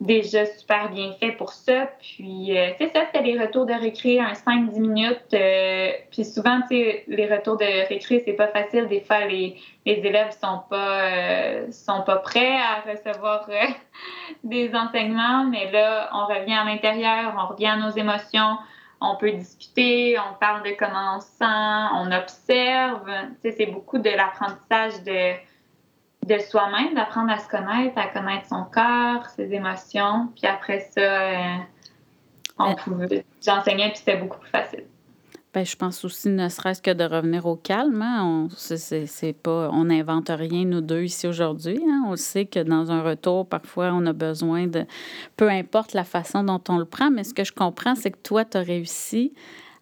déjà 0.00 0.44
super 0.44 0.90
bien 0.90 1.12
fait 1.12 1.32
pour 1.32 1.52
ça. 1.52 1.88
Puis, 2.00 2.56
euh, 2.56 2.70
c'est 2.78 2.92
ça, 2.92 3.06
c'était 3.06 3.22
les 3.22 3.38
retours 3.38 3.66
de 3.66 3.72
récré, 3.72 4.20
un 4.20 4.32
5-10 4.32 4.78
minutes. 4.78 5.34
Euh, 5.34 5.90
puis 6.10 6.24
souvent, 6.24 6.60
tu 6.62 6.68
sais, 6.68 7.04
les 7.08 7.26
retours 7.26 7.56
de 7.56 7.88
récré, 7.88 8.22
c'est 8.24 8.34
pas 8.34 8.48
facile. 8.48 8.88
Des 8.88 9.00
fois, 9.00 9.24
les, 9.24 9.56
les 9.86 9.94
élèves 9.94 10.32
sont 10.32 10.60
pas, 10.68 11.00
euh, 11.00 11.70
sont 11.70 12.02
pas 12.02 12.16
prêts 12.16 12.56
à 12.56 12.90
recevoir 12.90 13.48
des 14.44 14.74
enseignements. 14.74 15.44
Mais 15.44 15.70
là, 15.70 16.10
on 16.12 16.26
revient 16.26 16.54
à 16.54 16.64
l'intérieur, 16.64 17.34
on 17.38 17.46
revient 17.46 17.68
à 17.68 17.76
nos 17.76 17.90
émotions. 17.90 18.58
On 19.00 19.16
peut 19.16 19.32
discuter, 19.32 20.16
on 20.18 20.38
parle 20.38 20.62
de 20.62 20.74
comment 20.78 21.16
on 21.16 21.20
se 21.20 21.26
sent, 21.26 21.44
on 21.94 22.12
observe. 22.12 23.10
Tu 23.42 23.50
sais, 23.50 23.56
c'est 23.58 23.66
beaucoup 23.66 23.98
de 23.98 24.08
l'apprentissage 24.08 25.02
de 25.04 25.34
de 26.26 26.38
soi-même, 26.38 26.94
d'apprendre 26.94 27.30
à 27.30 27.38
se 27.38 27.48
connaître, 27.48 27.96
à 27.96 28.08
connaître 28.08 28.46
son 28.48 28.64
corps, 28.64 29.24
ses 29.34 29.52
émotions. 29.52 30.28
Puis 30.34 30.46
après 30.46 30.80
ça, 30.80 31.00
euh, 31.00 31.56
on 32.58 32.74
pouvait, 32.74 33.24
j'enseignais, 33.44 33.88
puis 33.88 33.98
c'était 33.98 34.16
beaucoup 34.16 34.38
plus 34.38 34.50
facile. 34.50 34.84
Bien, 35.54 35.64
je 35.64 35.76
pense 35.76 36.04
aussi, 36.04 36.28
ne 36.28 36.48
serait-ce 36.48 36.82
que 36.82 36.90
de 36.90 37.04
revenir 37.04 37.46
au 37.46 37.56
calme. 37.56 38.02
Hein? 38.02 38.22
On 38.24 38.48
c'est, 38.50 39.32
pas, 39.32 39.70
on 39.72 39.84
n'invente 39.84 40.28
rien, 40.28 40.64
nous 40.64 40.82
deux, 40.82 41.04
ici 41.04 41.26
aujourd'hui. 41.26 41.80
Hein? 41.88 42.04
On 42.08 42.16
sait 42.16 42.44
que 42.44 42.60
dans 42.60 42.90
un 42.90 43.02
retour, 43.02 43.48
parfois, 43.48 43.92
on 43.94 44.04
a 44.04 44.12
besoin 44.12 44.66
de... 44.66 44.84
Peu 45.36 45.48
importe 45.48 45.94
la 45.94 46.04
façon 46.04 46.42
dont 46.42 46.62
on 46.68 46.76
le 46.76 46.84
prend, 46.84 47.10
mais 47.10 47.24
ce 47.24 47.32
que 47.32 47.44
je 47.44 47.52
comprends, 47.52 47.94
c'est 47.94 48.10
que 48.10 48.18
toi, 48.22 48.44
tu 48.44 48.58
as 48.58 48.62
réussi 48.62 49.32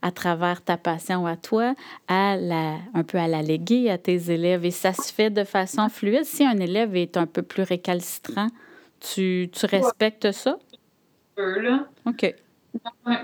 à 0.05 0.11
travers 0.11 0.63
ta 0.63 0.77
passion 0.77 1.27
à 1.27 1.35
toi, 1.37 1.75
à 2.09 2.37
la, 2.37 2.75
un 2.93 3.03
peu 3.05 3.17
à 3.17 3.27
la 3.27 3.41
léguer 3.41 3.91
à 3.91 3.97
tes 3.97 4.31
élèves. 4.31 4.67
Et 4.67 4.71
ça 4.71 4.93
se 4.93 5.11
fait 5.11 5.31
de 5.31 5.45
façon 5.45 5.89
fluide. 5.89 6.25
Si 6.25 6.45
un 6.45 6.59
élève 6.59 6.95
est 6.95 7.17
un 7.17 7.27
peu 7.27 7.41
plus 7.41 7.63
récalcitrant, 7.63 8.49
tu, 9.01 9.49
tu 9.51 9.65
respectes 9.65 10.31
ça? 10.31 10.59
Peu, 11.35 11.59
là. 11.59 11.87
OK. 12.05 12.35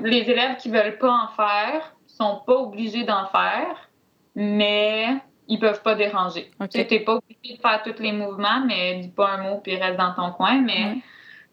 Les 0.02 0.20
élèves 0.30 0.56
qui 0.56 0.70
ne 0.70 0.78
veulent 0.80 0.96
pas 0.96 1.12
en 1.12 1.28
faire 1.28 1.94
sont 2.06 2.40
pas 2.46 2.54
obligés 2.54 3.04
d'en 3.04 3.26
faire, 3.26 3.90
mais 4.34 5.16
ils 5.48 5.58
peuvent 5.58 5.82
pas 5.82 5.94
déranger. 5.94 6.50
Tu 6.70 6.78
n'es 6.78 7.00
pas 7.00 7.16
obligé 7.16 7.56
de 7.56 7.60
faire 7.60 7.82
tous 7.84 8.02
les 8.02 8.12
mouvements, 8.12 8.64
mais 8.66 9.00
dis 9.00 9.08
pas 9.08 9.32
un 9.32 9.42
mot 9.42 9.60
puis 9.62 9.76
reste 9.76 9.98
dans 9.98 10.14
ton 10.14 10.32
coin. 10.32 10.62
Mais 10.62 10.96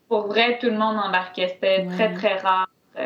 pour 0.08 0.28
vrai, 0.28 0.58
tout 0.60 0.68
le 0.68 0.78
monde 0.78 0.96
embarquait. 0.98 1.50
C'était 1.50 1.86
très, 1.88 2.14
très 2.14 2.38
rare 2.38 2.70
euh, 2.98 3.04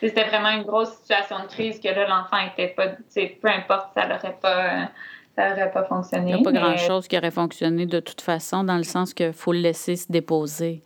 c'était 0.00 0.24
vraiment 0.24 0.50
une 0.50 0.62
grosse 0.62 0.92
situation 0.96 1.40
de 1.40 1.46
crise 1.46 1.80
que 1.80 1.88
là, 1.88 2.08
l'enfant 2.08 2.38
était 2.52 2.68
pas, 2.68 2.88
peu 2.88 3.48
importe, 3.48 3.90
ça 3.94 4.06
n'aurait 4.06 4.38
pas, 4.40 4.88
ça 5.36 5.66
pas 5.66 5.84
fonctionné. 5.84 6.30
Il 6.30 6.34
n'y 6.36 6.40
a 6.40 6.44
pas 6.44 6.52
grand-chose 6.52 7.08
qui 7.08 7.16
aurait 7.16 7.30
fonctionné 7.30 7.86
de 7.86 8.00
toute 8.00 8.20
façon, 8.20 8.64
dans 8.64 8.76
le 8.76 8.82
sens 8.82 9.14
qu'il 9.14 9.32
faut 9.32 9.52
le 9.52 9.60
laisser 9.60 9.96
se 9.96 10.10
déposer. 10.10 10.82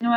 Oui. 0.00 0.08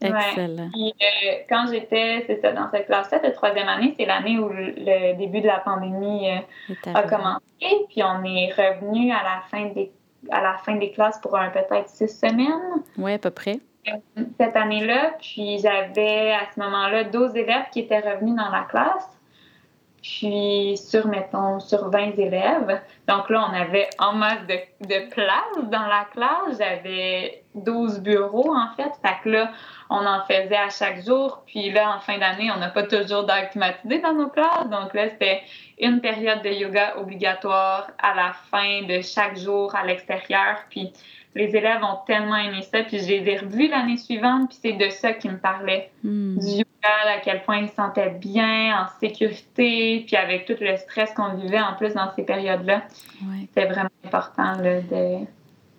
Excellent. 0.00 0.68
Puis, 0.72 0.92
euh, 1.00 1.32
quand 1.48 1.64
j'étais, 1.70 2.26
dans 2.54 2.70
cette 2.70 2.86
classe-là 2.86 3.18
de 3.18 3.30
troisième 3.32 3.66
année, 3.66 3.94
c'est 3.98 4.04
l'année 4.04 4.38
où 4.38 4.50
le 4.50 5.16
début 5.16 5.40
de 5.40 5.46
la 5.46 5.60
pandémie 5.60 6.28
euh, 6.30 6.92
a 6.92 7.02
commencé. 7.04 7.40
Puis 7.88 8.02
on 8.02 8.22
est 8.24 8.52
revenu 8.52 9.10
à 9.10 9.22
la 9.22 9.42
fin 9.50 9.66
des 9.70 9.90
à 10.30 10.42
la 10.42 10.56
fin 10.58 10.76
des 10.76 10.90
classes 10.90 11.20
pour 11.20 11.36
un 11.36 11.50
peut-être 11.50 11.88
six 11.88 12.08
semaines. 12.08 12.82
Oui, 12.98 13.12
à 13.12 13.18
peu 13.18 13.30
près 13.30 13.60
cette 14.38 14.56
année-là. 14.56 15.12
Puis 15.20 15.58
j'avais 15.58 16.32
à 16.32 16.46
ce 16.54 16.60
moment-là 16.60 17.04
12 17.04 17.36
élèves 17.36 17.66
qui 17.72 17.80
étaient 17.80 18.00
revenus 18.00 18.34
dans 18.34 18.50
la 18.50 18.62
classe. 18.62 19.08
Puis 20.02 20.76
sur, 20.76 21.08
mettons, 21.08 21.58
sur 21.58 21.90
20 21.90 22.16
élèves. 22.18 22.80
Donc 23.08 23.28
là, 23.28 23.48
on 23.50 23.52
avait 23.52 23.88
en 23.98 24.12
masse 24.12 24.46
de, 24.46 24.86
de 24.86 25.10
place 25.10 25.68
dans 25.68 25.86
la 25.86 26.06
classe. 26.12 26.58
J'avais 26.58 27.42
12 27.56 28.00
bureaux, 28.02 28.54
en 28.54 28.68
fait. 28.76 28.92
Fait 29.02 29.16
que 29.24 29.30
là, 29.30 29.50
on 29.90 30.06
en 30.06 30.22
faisait 30.24 30.56
à 30.56 30.70
chaque 30.70 31.04
jour. 31.04 31.42
Puis 31.46 31.72
là, 31.72 31.96
en 31.96 32.00
fin 32.00 32.18
d'année, 32.18 32.52
on 32.54 32.58
n'a 32.58 32.68
pas 32.68 32.84
toujours 32.84 33.26
climatisé 33.50 33.98
dans 33.98 34.12
nos 34.12 34.28
classes. 34.28 34.68
Donc 34.70 34.94
là, 34.94 35.08
c'était 35.08 35.42
une 35.80 36.00
période 36.00 36.42
de 36.42 36.50
yoga 36.50 36.98
obligatoire 36.98 37.88
à 38.00 38.14
la 38.14 38.32
fin 38.32 38.82
de 38.82 39.00
chaque 39.00 39.36
jour 39.36 39.74
à 39.74 39.84
l'extérieur. 39.84 40.58
Puis 40.70 40.92
les 41.36 41.54
élèves 41.54 41.82
ont 41.82 41.98
tellement 42.06 42.36
aimé 42.36 42.62
ça, 42.62 42.82
puis 42.82 42.98
je 42.98 43.06
les 43.06 43.28
ai 43.28 43.38
revus 43.38 43.68
l'année 43.68 43.98
suivante, 43.98 44.48
puis 44.48 44.58
c'est 44.62 44.72
de 44.72 44.90
ça 44.90 45.12
qu'ils 45.12 45.32
me 45.32 45.38
parlaient. 45.38 45.90
Hmm. 46.02 46.38
Du 46.38 46.46
yoga, 46.46 46.64
à 47.14 47.20
quel 47.22 47.42
point 47.42 47.58
ils 47.58 47.68
se 47.68 47.74
sentaient 47.74 48.16
bien, 48.18 48.82
en 48.82 48.86
sécurité, 49.00 50.04
puis 50.06 50.16
avec 50.16 50.46
tout 50.46 50.56
le 50.60 50.76
stress 50.76 51.12
qu'on 51.14 51.34
vivait 51.34 51.60
en 51.60 51.74
plus 51.74 51.94
dans 51.94 52.10
ces 52.16 52.22
périodes-là. 52.22 52.82
C'était 53.40 53.66
vraiment 53.66 53.90
important 54.04 54.56
de, 54.56 54.80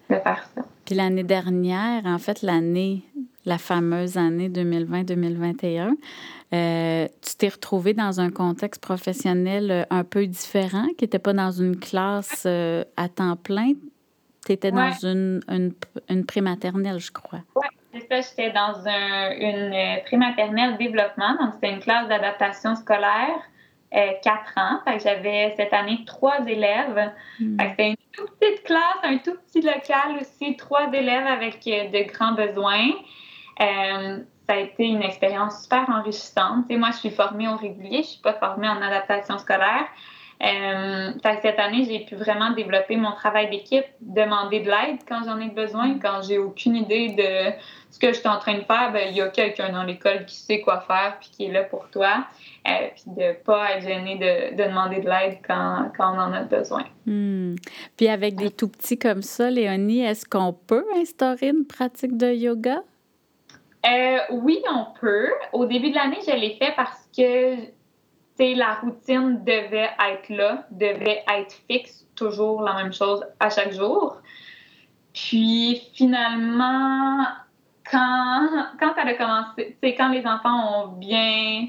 de 0.10 0.16
faire 0.16 0.48
ça. 0.56 0.62
Puis 0.86 0.96
l'année 0.96 1.24
dernière, 1.24 2.06
en 2.06 2.20
fait, 2.20 2.42
l'année, 2.44 3.02
la 3.46 3.58
fameuse 3.58 4.18
année 4.18 4.50
2020-2021, 4.50 5.96
euh, 6.54 7.08
tu 7.22 7.36
t'es 7.36 7.50
retrouvée 7.50 7.94
dans 7.94 8.22
un 8.22 8.30
contexte 8.30 8.82
professionnel 8.82 9.72
euh, 9.72 9.84
un 9.90 10.04
peu 10.04 10.26
différent, 10.28 10.88
qui 10.98 11.04
n'était 11.04 11.20
pas 11.20 11.34
dans 11.34 11.52
une 11.52 11.78
classe 11.78 12.44
euh, 12.46 12.86
à 12.96 13.10
temps 13.10 13.36
plein? 13.36 13.74
Tu 14.48 14.54
étais 14.54 14.72
dans 14.72 14.94
une, 15.04 15.42
une, 15.50 15.74
une 16.10 16.25
prématernelle, 16.25 17.00
je 17.00 17.12
crois. 17.12 17.39
Oui, 17.56 17.66
c'est 17.92 18.08
ça. 18.08 18.22
J'étais 18.22 18.54
dans 18.54 18.88
un, 18.88 19.32
une 19.32 19.74
euh, 19.74 19.98
prématernelle 20.06 20.77
développement. 20.77 21.36
Donc, 21.38 21.56
c'était 21.56 21.74
une 21.74 21.80
classe 21.80 22.08
d'adaptation 22.08 22.74
scolaire. 22.75 23.42
Euh, 23.94 24.12
quatre 24.24 24.54
ans. 24.56 24.80
Fait 24.86 24.98
que 24.98 25.04
j'avais 25.04 25.54
cette 25.58 25.74
année 25.74 26.00
trois 26.06 26.46
élèves. 26.48 27.12
Hmm. 27.42 27.58
c'était 27.60 27.89
une 27.89 27.96
toute 28.13 28.39
petite 28.39 28.63
classe, 28.63 29.00
un 29.04 29.18
tout 29.18 29.36
petit 29.48 29.62
local 29.62 30.18
aussi, 30.22 30.56
trois 30.56 30.92
élèves 30.94 31.27
avec 31.27 31.60
euh, 31.68 31.89
de 31.89 32.10
grands 32.10 32.34
besoins. 32.34 32.92
ça 33.58 34.54
a 34.54 34.58
été 34.58 34.86
une 34.86 35.01
expérience 35.01 35.63
super 35.63 35.89
enrichissante. 35.89 36.70
moi, 36.70 36.92
je 36.92 36.98
suis 36.98 37.12
formée 37.12 37.50
au 37.50 37.56
régulier, 37.58 38.04
je 38.04 38.08
suis 38.08 38.22
pas 38.22 38.34
formée 38.34 38.70
en 38.70 38.82
adaptation 38.82 39.38
scolaire. 39.39 39.88
Euh, 40.44 41.12
cette 41.41 41.60
année, 41.60 41.86
j'ai 41.86 42.06
pu 42.06 42.15
vraiment 42.15 42.51
développer 42.51 42.96
mon 42.96 43.12
travail 43.13 43.50
d'équipe, 43.50 43.86
demander 44.01 44.60
de 44.60 44.70
l'aide 44.70 45.00
quand 45.08 45.22
j'en 45.25 45.39
ai 45.39 45.50
besoin, 45.50 45.98
quand 46.00 46.22
j'ai 46.22 46.38
aucune 46.38 46.75
idée 46.75 47.10
de 47.10 47.53
ce 47.89 47.98
que 47.98 48.10
je 48.10 48.20
suis 48.20 48.27
en 48.27 48.38
train 48.38 48.56
de 48.56 48.63
faire, 48.63 48.91
ben, 48.94 49.08
il 49.10 49.15
y 49.15 49.22
a 49.22 49.29
quelqu'un 49.29 49.72
dans 49.72 49.84
l'école 49.84 50.25
qui 50.25 50.36
sait 50.36 50.62
quoi 50.62 50.82
faire 50.82 51.17
puis 51.20 51.29
qui 51.32 51.46
est 51.46 51.51
là 51.51 51.63
pour 51.63 51.89
toi. 51.89 52.27
Euh, 52.67 52.88
puis 52.94 53.03
de 53.08 53.34
pas 53.44 53.77
être 53.77 53.84
gêné 53.84 54.15
de, 54.15 54.56
de 54.56 54.70
demander 54.70 55.00
de 55.00 55.10
l'aide 55.10 55.39
quand, 55.48 55.91
quand, 55.98 56.13
on 56.13 56.20
en 56.20 56.34
a 56.34 56.44
besoin. 56.44 56.84
Hmm. 57.08 57.56
Puis 57.96 58.08
avec 58.08 58.36
des 58.36 58.51
tout 58.51 58.67
petits 58.67 59.00
comme 59.00 59.24
ça, 59.24 59.50
Léonie, 59.50 60.01
est-ce 60.01 60.25
qu'on 60.25 60.53
peut 60.53 60.86
instaurer 60.98 61.50
une 61.50 61.65
pratique 61.65 62.15
de 62.15 62.32
yoga? 62.32 62.84
Euh, 63.86 64.17
oui, 64.32 64.62
on 64.70 64.86
peut. 65.00 65.29
Au 65.53 65.65
début 65.65 65.89
de 65.89 65.96
l'année, 65.96 66.20
je 66.27 66.36
l'ai 66.36 66.56
fait 66.56 66.74
parce 66.75 67.10
que 67.15 67.56
la 68.39 68.75
routine 68.75 69.44
devait 69.44 69.89
être 70.12 70.29
là, 70.29 70.65
devait 70.72 71.24
être 71.27 71.56
fixe, 71.70 72.06
toujours 72.15 72.62
la 72.62 72.75
même 72.75 72.94
chose 72.94 73.25
à 73.39 73.50
chaque 73.50 73.74
jour. 73.74 74.17
Puis 75.13 75.82
finalement, 75.94 77.25
quand, 77.89 78.50
quand 78.79 78.94
a 78.96 79.13
commencé, 79.13 79.75
quand 79.82 80.10
les 80.10 80.25
enfants 80.25 80.84
ont 80.84 80.88
bien 80.98 81.67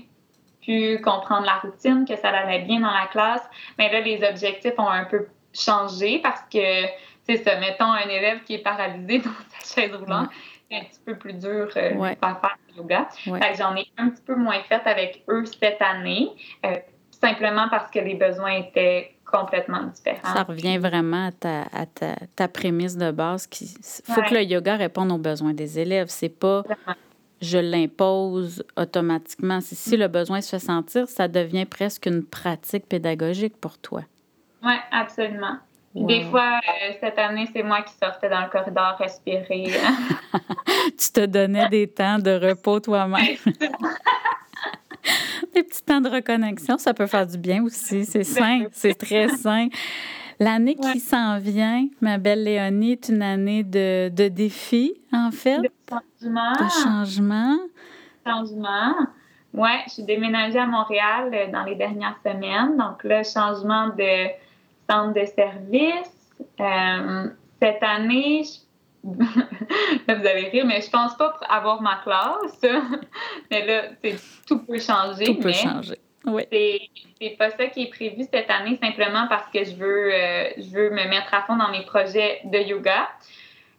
pu 0.60 1.00
comprendre 1.00 1.46
la 1.46 1.58
routine, 1.58 2.04
que 2.06 2.16
ça 2.16 2.28
allait 2.28 2.64
bien 2.64 2.80
dans 2.80 2.92
la 2.92 3.06
classe, 3.06 3.42
mais 3.78 3.88
ben 3.88 3.94
là, 3.94 4.00
les 4.00 4.28
objectifs 4.28 4.75
ont 4.78 4.88
un 4.88 5.04
peu 5.04 5.26
changé 5.52 6.18
parce 6.18 6.42
que, 6.52 6.84
c'est 7.26 7.42
ça, 7.42 7.58
mettons 7.60 7.90
un 7.90 8.08
élève 8.08 8.42
qui 8.44 8.54
est 8.54 8.62
paralysé 8.62 9.18
dans 9.25 9.30
sa 9.58 9.80
chaise 9.80 9.94
roulante, 9.94 10.28
c'est 10.30 10.58
un 10.70 10.84
petit 10.84 11.00
peu 11.04 11.16
plus 11.16 11.34
dur 11.34 11.68
euh, 11.76 11.90
de 11.90 11.96
faire 11.96 12.56
du 12.68 12.76
yoga. 12.76 13.08
J'en 13.56 13.76
ai 13.76 13.87
un 13.96 14.10
petit 14.10 14.22
peu 14.22 14.34
moins 14.34 14.60
fait 14.62 14.82
avec 14.87 15.25
eux 15.28 15.44
cette 15.44 15.80
année, 15.80 16.30
euh, 16.64 16.76
simplement 17.10 17.68
parce 17.70 17.90
que 17.90 17.98
les 17.98 18.14
besoins 18.14 18.58
étaient 18.58 19.14
complètement 19.25 19.84
différent. 19.84 20.34
Ça 20.34 20.42
revient 20.42 20.78
vraiment 20.78 21.26
à 21.26 21.32
ta, 21.32 21.62
à 21.72 21.87
ta, 21.87 22.16
ta 22.34 22.48
prémisse 22.48 22.96
de 22.96 23.10
base. 23.10 23.48
Il 23.60 24.14
faut 24.14 24.22
que 24.22 24.34
le 24.34 24.42
yoga 24.42 24.76
réponde 24.76 25.12
aux 25.12 25.18
besoins 25.18 25.52
des 25.52 25.78
élèves. 25.78 26.08
C'est 26.08 26.28
pas 26.28 26.64
je 27.40 27.58
l'impose 27.58 28.64
automatiquement. 28.76 29.60
Si, 29.60 29.96
le 29.96 30.08
besoin 30.08 30.40
se 30.40 30.50
fait 30.50 30.58
sentir, 30.58 31.08
ça 31.08 31.28
devient 31.28 31.66
presque 31.66 32.06
une 32.06 32.25
pratique 32.25 32.87
pédagogique 32.88 33.56
pour 33.56 33.78
toi. 33.78 34.02
Oui, 34.62 34.75
absolument. 34.90 35.58
Des 35.95 36.25
fois, 36.25 36.61
euh, 36.61 36.92
cette 37.00 37.18
année, 37.18 37.49
c'est 37.52 37.62
moi 37.62 37.83
qui 37.83 37.95
sortais 37.95 38.28
dans 38.28 38.42
le 38.42 38.49
corridor 38.49 38.97
respirer. 38.99 39.66
tu 40.99 41.12
te 41.12 41.26
donnais 41.26 41.68
des 41.68 41.88
temps 41.88 42.18
de 42.18 42.30
repos 42.30 42.78
toi-même. 42.80 43.37
des 45.54 45.62
petits 45.62 45.83
temps 45.83 46.00
de 46.00 46.09
reconnexion, 46.09 46.78
ça 46.78 46.92
peut 46.95 47.07
faire 47.07 47.26
du 47.26 47.38
bien 47.38 47.62
aussi. 47.64 48.04
C'est 48.04 48.25
sain, 48.25 48.64
c'est 48.71 48.95
très 48.95 49.28
sain. 49.28 49.68
L'année 50.40 50.76
qui 50.76 51.00
s'en 51.00 51.38
vient, 51.38 51.88
ma 52.00 52.18
belle 52.18 52.45
Léonie, 52.45 52.92
est 52.92 53.09
une 53.09 53.23
année 53.23 53.64
de, 53.64 54.09
de 54.09 54.28
défis, 54.28 54.95
en 55.12 55.33
fait. 55.33 55.59
De 55.59 55.71
changement. 55.88 56.52
De 56.52 56.68
changement. 56.85 57.59
Changement. 58.25 58.95
Oui, 59.54 59.71
je 59.87 59.95
suis 59.95 60.02
déménagée 60.04 60.59
à 60.59 60.66
Montréal 60.66 61.30
euh, 61.33 61.50
dans 61.50 61.64
les 61.64 61.75
dernières 61.75 62.18
semaines. 62.25 62.76
Donc 62.76 63.02
là, 63.02 63.25
changement 63.25 63.88
de 63.88 64.28
centre 64.88 65.14
de 65.14 65.25
service. 65.26 66.30
Euh, 66.61 67.28
cette 67.61 67.83
année, 67.83 68.45
je... 68.45 68.68
vous 69.04 70.26
allez 70.26 70.49
rire, 70.49 70.66
mais 70.66 70.80
je 70.80 70.90
pense 70.90 71.16
pas 71.16 71.38
avoir 71.49 71.80
ma 71.80 71.97
classe. 72.02 72.61
mais 73.50 73.66
là, 73.66 73.83
tout 74.47 74.64
peut 74.64 74.78
changer. 74.78 75.25
Tout 75.25 75.37
peut 75.37 75.52
changer. 75.52 75.99
Oui. 76.26 76.90
C'est 77.21 77.37
pas 77.38 77.50
ça 77.50 77.66
qui 77.66 77.85
est 77.85 77.90
prévu 77.90 78.25
cette 78.30 78.50
année, 78.50 78.78
simplement 78.83 79.26
parce 79.28 79.49
que 79.50 79.64
je 79.64 79.75
veux, 79.76 80.12
euh, 80.12 80.50
je 80.59 80.71
veux 80.71 80.90
me 80.90 81.09
mettre 81.09 81.33
à 81.33 81.42
fond 81.42 81.57
dans 81.57 81.71
mes 81.71 81.85
projets 81.85 82.40
de 82.45 82.59
yoga. 82.59 83.09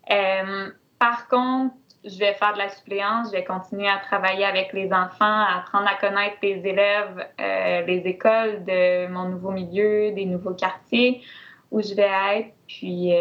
Euh, 0.10 0.70
par 0.98 1.28
contre, 1.28 1.76
je 2.06 2.18
vais 2.18 2.34
faire 2.34 2.54
de 2.54 2.60
la 2.60 2.70
suppléance, 2.70 3.28
je 3.28 3.34
vais 3.34 3.44
continuer 3.44 3.88
à 3.88 3.98
travailler 3.98 4.46
avec 4.46 4.74
les 4.74 4.92
enfants, 4.94 5.26
à 5.26 5.60
apprendre 5.60 5.88
à 5.88 5.96
connaître 5.96 6.38
les 6.42 6.66
élèves, 6.66 7.28
euh, 7.40 7.82
les 7.82 8.00
écoles 8.08 8.64
de 8.66 9.08
mon 9.08 9.30
nouveau 9.30 9.52
milieu, 9.52 10.12
des 10.12 10.26
nouveaux 10.26 10.54
quartiers 10.54 11.22
où 11.72 11.82
je 11.82 11.94
vais 11.94 12.10
être. 12.38 12.54
Puis, 12.68 13.14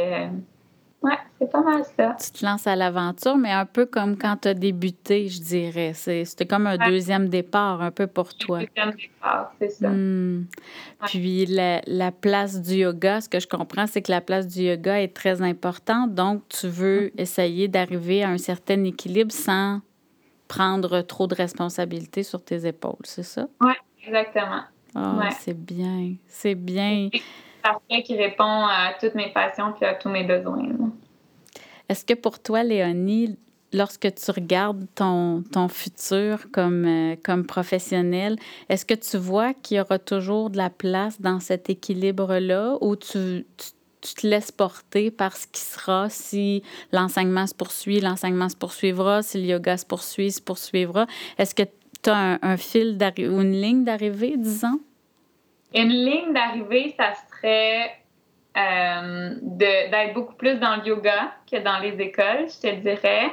oui, 1.01 1.13
c'est 1.39 1.51
pas 1.51 1.61
mal 1.61 1.85
ça. 1.97 2.17
Tu 2.21 2.33
te 2.33 2.45
lances 2.45 2.67
à 2.67 2.75
l'aventure, 2.75 3.37
mais 3.37 3.53
un 3.53 3.67
peu 3.67 3.87
comme 3.87 4.19
quand 4.19 4.39
tu 4.43 4.49
as 4.49 4.55
débuté, 4.55 5.29
je 5.29 5.41
dirais. 5.41 5.93
C'était 5.95 6.47
comme 6.47 6.67
un 6.67 6.77
deuxième 6.77 7.29
départ, 7.29 7.83
un 7.83 7.93
peu 7.93 8.09
pour 8.09 8.35
toi. 8.35 8.61
Deuxième 8.61 8.95
départ, 8.97 9.53
c'est 9.61 9.71
ça. 9.71 9.91
Hmm. 9.91 10.47
Puis 11.07 11.47
la, 11.47 11.83
la, 11.87 12.11
place 12.11 12.61
du 12.61 12.79
yoga, 12.79 13.21
ce 13.21 13.29
que 13.29 13.39
je 13.39 13.47
comprends, 13.47 13.87
c'est 13.87 14.03
que 14.03 14.11
la 14.11 14.21
place 14.21 14.49
du 14.49 14.63
yoga 14.63 15.01
est 15.01 15.15
très 15.15 15.41
importante. 15.41 16.15
Donc, 16.15 16.43
tu 16.49 16.67
veux 16.67 17.07
mm-hmm. 17.07 17.21
essayer 17.21 17.69
d'arriver 17.69 18.25
à 18.25 18.31
un 18.31 18.39
certain 18.39 18.83
équilibre 18.83 19.33
sans 19.33 19.81
prendre 20.49 21.03
trop 21.03 21.29
de 21.29 21.35
responsabilités 21.37 22.25
sur 22.25 22.43
tes 22.43 22.67
épaules, 22.67 22.97
c'est 23.05 23.23
ça? 23.23 23.47
Oui, 23.61 23.73
exactement. 24.05 24.63
Ah, 24.97 25.29
c'est 25.39 25.57
bien. 25.57 26.15
C'est 26.27 26.57
bien 26.57 27.11
parfait 27.63 28.03
qui 28.03 28.17
répond 28.17 28.45
à 28.45 28.95
toutes 29.01 29.15
mes 29.15 29.33
passions 29.33 29.73
puis 29.73 29.87
à 29.87 29.95
tous 29.95 30.09
mes 30.09 30.25
besoins. 30.25 30.69
Est-ce 31.89 32.05
que 32.05 32.15
pour 32.15 32.39
toi, 32.39 32.63
Léonie, 32.63 33.39
lorsque 33.73 34.15
tu 34.15 34.31
regardes 34.31 34.87
ton, 34.95 35.43
ton 35.53 35.69
futur 35.69 36.51
comme, 36.53 36.85
euh, 36.87 37.17
comme 37.23 37.47
professionnel, 37.47 38.37
est-ce 38.69 38.85
que 38.85 38.95
tu 38.95 39.17
vois 39.17 39.55
qu'il 39.55 39.79
y 39.79 39.81
aura 39.81 39.99
toujours 39.99 40.51
de 40.51 40.57
la 40.57 40.71
place 40.71 41.21
dans 41.21 41.41
cet 41.41 41.71
équilibre-là 41.71 42.77
ou 42.81 42.97
tu, 42.97 43.47
tu, 43.57 44.15
te 44.15 44.27
laisses 44.27 44.53
porter 44.53 45.11
par 45.11 45.37
ce 45.37 45.47
qui 45.47 45.61
sera 45.61 46.09
si 46.09 46.63
l'enseignement 46.93 47.47
se 47.47 47.55
poursuit, 47.55 48.01
l'enseignement 48.01 48.49
se 48.49 48.57
poursuivra, 48.57 49.23
si 49.23 49.39
le 49.39 49.45
yoga 49.45 49.77
se 49.77 49.85
poursuit, 49.85 50.31
se 50.31 50.41
poursuivra? 50.41 51.07
Est-ce 51.37 51.55
que 51.55 51.65
tu 52.03 52.11
as 52.11 52.17
un, 52.17 52.39
un 52.43 52.57
fil 52.57 52.97
ou 53.19 53.41
une 53.41 53.61
ligne 53.61 53.85
d'arrivée, 53.85 54.37
disons? 54.37 54.81
Une 55.75 55.91
ligne 55.91 56.33
d'arrivée, 56.33 56.95
ça 56.97 57.13
euh, 57.45 59.35
d'être 59.43 60.15
beaucoup 60.15 60.35
plus 60.35 60.59
dans 60.59 60.77
le 60.77 60.87
yoga 60.87 61.33
que 61.51 61.59
dans 61.59 61.79
les 61.79 62.01
écoles, 62.01 62.47
je 62.49 62.69
te 62.69 62.75
dirais. 62.77 63.31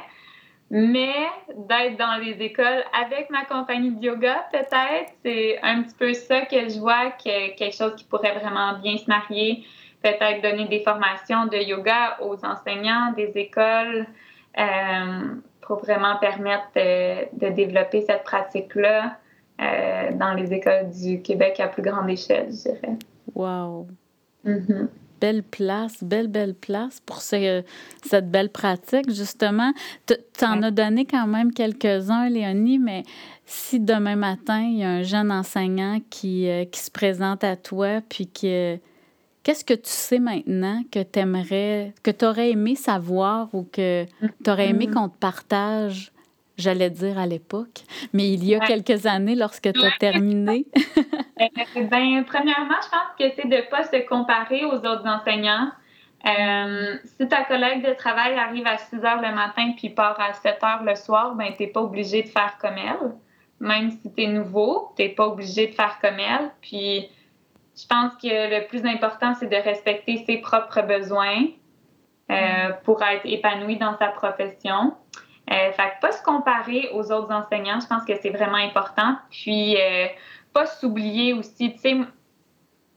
Mais 0.70 1.14
d'être 1.54 1.96
dans 1.96 2.16
les 2.20 2.44
écoles 2.44 2.82
avec 2.92 3.30
ma 3.30 3.44
compagnie 3.44 3.92
de 3.92 4.04
yoga, 4.04 4.46
peut-être, 4.50 5.12
c'est 5.24 5.60
un 5.62 5.82
petit 5.82 5.94
peu 5.94 6.12
ça 6.12 6.40
que 6.42 6.68
je 6.68 6.80
vois, 6.80 7.12
que 7.12 7.56
quelque 7.56 7.76
chose 7.76 7.94
qui 7.94 8.04
pourrait 8.04 8.36
vraiment 8.38 8.78
bien 8.78 8.96
se 8.96 9.06
marier. 9.06 9.64
Peut-être 10.02 10.42
donner 10.42 10.66
des 10.66 10.82
formations 10.82 11.46
de 11.46 11.56
yoga 11.56 12.18
aux 12.20 12.44
enseignants 12.44 13.12
des 13.16 13.32
écoles 13.36 14.06
euh, 14.58 15.34
pour 15.60 15.78
vraiment 15.78 16.16
permettre 16.16 16.68
de 16.74 17.48
développer 17.50 18.02
cette 18.02 18.24
pratique-là. 18.24 19.16
Euh, 19.58 20.12
dans 20.12 20.34
les 20.34 20.52
écoles 20.52 20.90
du 20.90 21.22
Québec 21.22 21.60
à 21.60 21.68
plus 21.68 21.80
grande 21.80 22.10
échelle, 22.10 22.48
je 22.50 22.70
dirais. 22.72 22.98
Wow! 23.36 23.86
Mm-hmm. 24.46 24.88
Belle 25.20 25.42
place, 25.42 26.02
belle, 26.02 26.28
belle 26.28 26.54
place 26.54 27.00
pour 27.00 27.20
cette 27.20 28.30
belle 28.30 28.50
pratique, 28.50 29.10
justement. 29.10 29.72
Tu 30.06 30.44
en 30.44 30.62
as 30.62 30.70
donné 30.70 31.04
quand 31.06 31.26
même 31.26 31.52
quelques-uns, 31.52 32.28
Léonie, 32.28 32.78
mais 32.78 33.02
si 33.44 33.78
demain 33.78 34.16
matin, 34.16 34.60
il 34.62 34.78
y 34.78 34.84
a 34.84 34.90
un 34.90 35.02
jeune 35.02 35.30
enseignant 35.30 36.00
qui, 36.10 36.48
euh, 36.48 36.64
qui 36.64 36.80
se 36.80 36.90
présente 36.90 37.44
à 37.44 37.56
toi, 37.56 38.00
puis 38.08 38.26
que. 38.26 38.78
Qu'est-ce 39.42 39.64
que 39.64 39.74
tu 39.74 39.90
sais 39.90 40.18
maintenant 40.18 40.82
que 40.90 41.00
tu 41.04 41.20
aimerais, 41.20 41.94
que 42.02 42.10
tu 42.10 42.24
aurais 42.24 42.50
aimé 42.50 42.74
savoir 42.74 43.54
ou 43.54 43.62
que 43.62 44.04
tu 44.42 44.50
aurais 44.50 44.70
aimé 44.70 44.88
mm-hmm. 44.88 44.92
qu'on 44.92 45.08
te 45.08 45.18
partage? 45.18 46.10
J'allais 46.56 46.90
dire 46.90 47.18
à 47.18 47.26
l'époque, 47.26 47.82
mais 48.12 48.30
il 48.30 48.44
y 48.44 48.54
a 48.54 48.60
quelques 48.60 49.06
années 49.06 49.34
lorsque 49.34 49.72
tu 49.72 49.84
as 49.84 49.96
terminé? 49.98 50.66
Euh, 51.38 51.82
ben, 51.82 52.24
premièrement, 52.24 52.76
je 52.82 52.88
pense 52.88 53.12
que 53.18 53.24
c'est 53.36 53.46
de 53.46 53.56
ne 53.56 53.70
pas 53.70 53.84
se 53.84 54.08
comparer 54.08 54.64
aux 54.64 54.76
autres 54.76 55.06
enseignants. 55.06 55.70
Euh, 56.26 56.96
si 57.04 57.28
ta 57.28 57.44
collègue 57.44 57.86
de 57.86 57.92
travail 57.92 58.38
arrive 58.38 58.66
à 58.66 58.78
6 58.78 59.04
heures 59.04 59.20
le 59.20 59.34
matin 59.34 59.72
puis 59.76 59.90
part 59.90 60.18
à 60.18 60.32
7 60.32 60.64
heures 60.64 60.82
le 60.82 60.94
soir, 60.94 61.34
ben, 61.34 61.52
tu 61.54 61.64
n'es 61.64 61.68
pas 61.68 61.82
obligé 61.82 62.22
de 62.22 62.28
faire 62.28 62.56
comme 62.58 62.78
elle. 62.78 63.12
Même 63.60 63.90
si 63.90 64.10
tu 64.14 64.22
es 64.22 64.26
nouveau, 64.28 64.94
tu 64.96 65.02
n'es 65.02 65.10
pas 65.10 65.26
obligé 65.26 65.66
de 65.66 65.74
faire 65.74 65.98
comme 66.00 66.18
elle. 66.18 66.50
Puis, 66.62 67.06
je 67.76 67.86
pense 67.86 68.14
que 68.14 68.28
le 68.28 68.66
plus 68.66 68.86
important, 68.86 69.34
c'est 69.34 69.48
de 69.48 69.56
respecter 69.56 70.24
ses 70.26 70.38
propres 70.38 70.80
besoins 70.80 71.44
euh, 72.30 72.70
pour 72.84 73.02
être 73.02 73.26
épanoui 73.26 73.76
dans 73.76 73.96
sa 73.98 74.08
profession. 74.08 74.94
Euh, 75.50 75.72
fait 75.72 75.90
que 75.90 76.00
pas 76.00 76.12
se 76.12 76.22
comparer 76.22 76.88
aux 76.92 77.12
autres 77.12 77.32
enseignants, 77.32 77.78
je 77.80 77.86
pense 77.86 78.04
que 78.04 78.14
c'est 78.20 78.30
vraiment 78.30 78.56
important. 78.56 79.16
Puis, 79.30 79.76
euh, 79.76 80.06
pas 80.52 80.66
s'oublier 80.66 81.34
aussi, 81.34 81.72
tu 81.74 81.78
sais, 81.78 81.96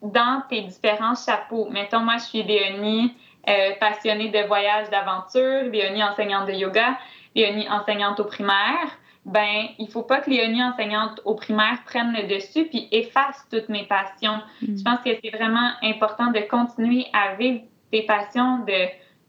dans 0.02 0.42
tes 0.50 0.62
différents 0.62 1.16
chapeaux. 1.16 1.68
Mettons, 1.70 2.00
moi, 2.00 2.18
je 2.18 2.24
suis 2.24 2.44
Léonie, 2.44 3.14
euh, 3.48 3.72
passionnée 3.80 4.30
de 4.30 4.48
voyage, 4.48 4.90
d'aventure, 4.90 5.64
Léonie, 5.72 6.04
enseignante 6.04 6.48
de 6.48 6.54
yoga, 6.54 6.98
Léonie, 7.36 7.70
enseignante 7.70 8.20
au 8.20 8.26
primaire. 8.26 8.98
Ben, 9.26 9.68
il 9.78 9.88
faut 9.90 10.02
pas 10.02 10.22
que 10.22 10.30
Léonie, 10.30 10.64
enseignante 10.64 11.22
au 11.26 11.36
primaire, 11.36 11.78
prenne 11.86 12.14
le 12.14 12.28
dessus 12.28 12.66
puis 12.66 12.88
efface 12.92 13.46
toutes 13.52 13.70
mes 13.70 13.84
passions. 13.86 14.42
Mm. 14.62 14.78
Je 14.78 14.84
pense 14.84 15.00
que 15.02 15.10
c'est 15.22 15.30
vraiment 15.30 15.72
important 15.84 16.32
de 16.32 16.40
continuer 16.40 17.06
à 17.14 17.36
vivre 17.36 17.62
tes 17.92 18.04
passions, 18.04 18.60
de, 18.60 18.88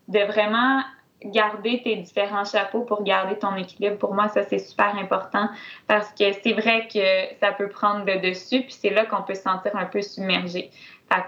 de 0.09 0.25
vraiment 0.27 0.83
garder 1.25 1.83
tes 1.83 1.97
différents 1.97 2.45
chapeaux 2.45 2.83
pour 2.83 3.03
garder 3.03 3.39
ton 3.39 3.55
équilibre. 3.57 3.99
Pour 3.99 4.15
moi, 4.15 4.29
ça, 4.29 4.43
c'est 4.45 4.59
super 4.59 4.97
important 4.97 5.49
parce 5.87 6.11
que 6.13 6.25
c'est 6.43 6.53
vrai 6.53 6.89
que 6.93 7.37
ça 7.41 7.53
peut 7.53 7.69
prendre 7.69 8.05
le 8.07 8.21
dessus, 8.21 8.63
puis 8.63 8.77
c'est 8.79 8.91
là 8.91 9.05
qu'on 9.05 9.23
peut 9.23 9.35
se 9.35 9.43
sentir 9.43 9.77
un 9.77 9.87
peu 9.87 10.03
submergé. 10.03 10.71
Fait 11.13 11.25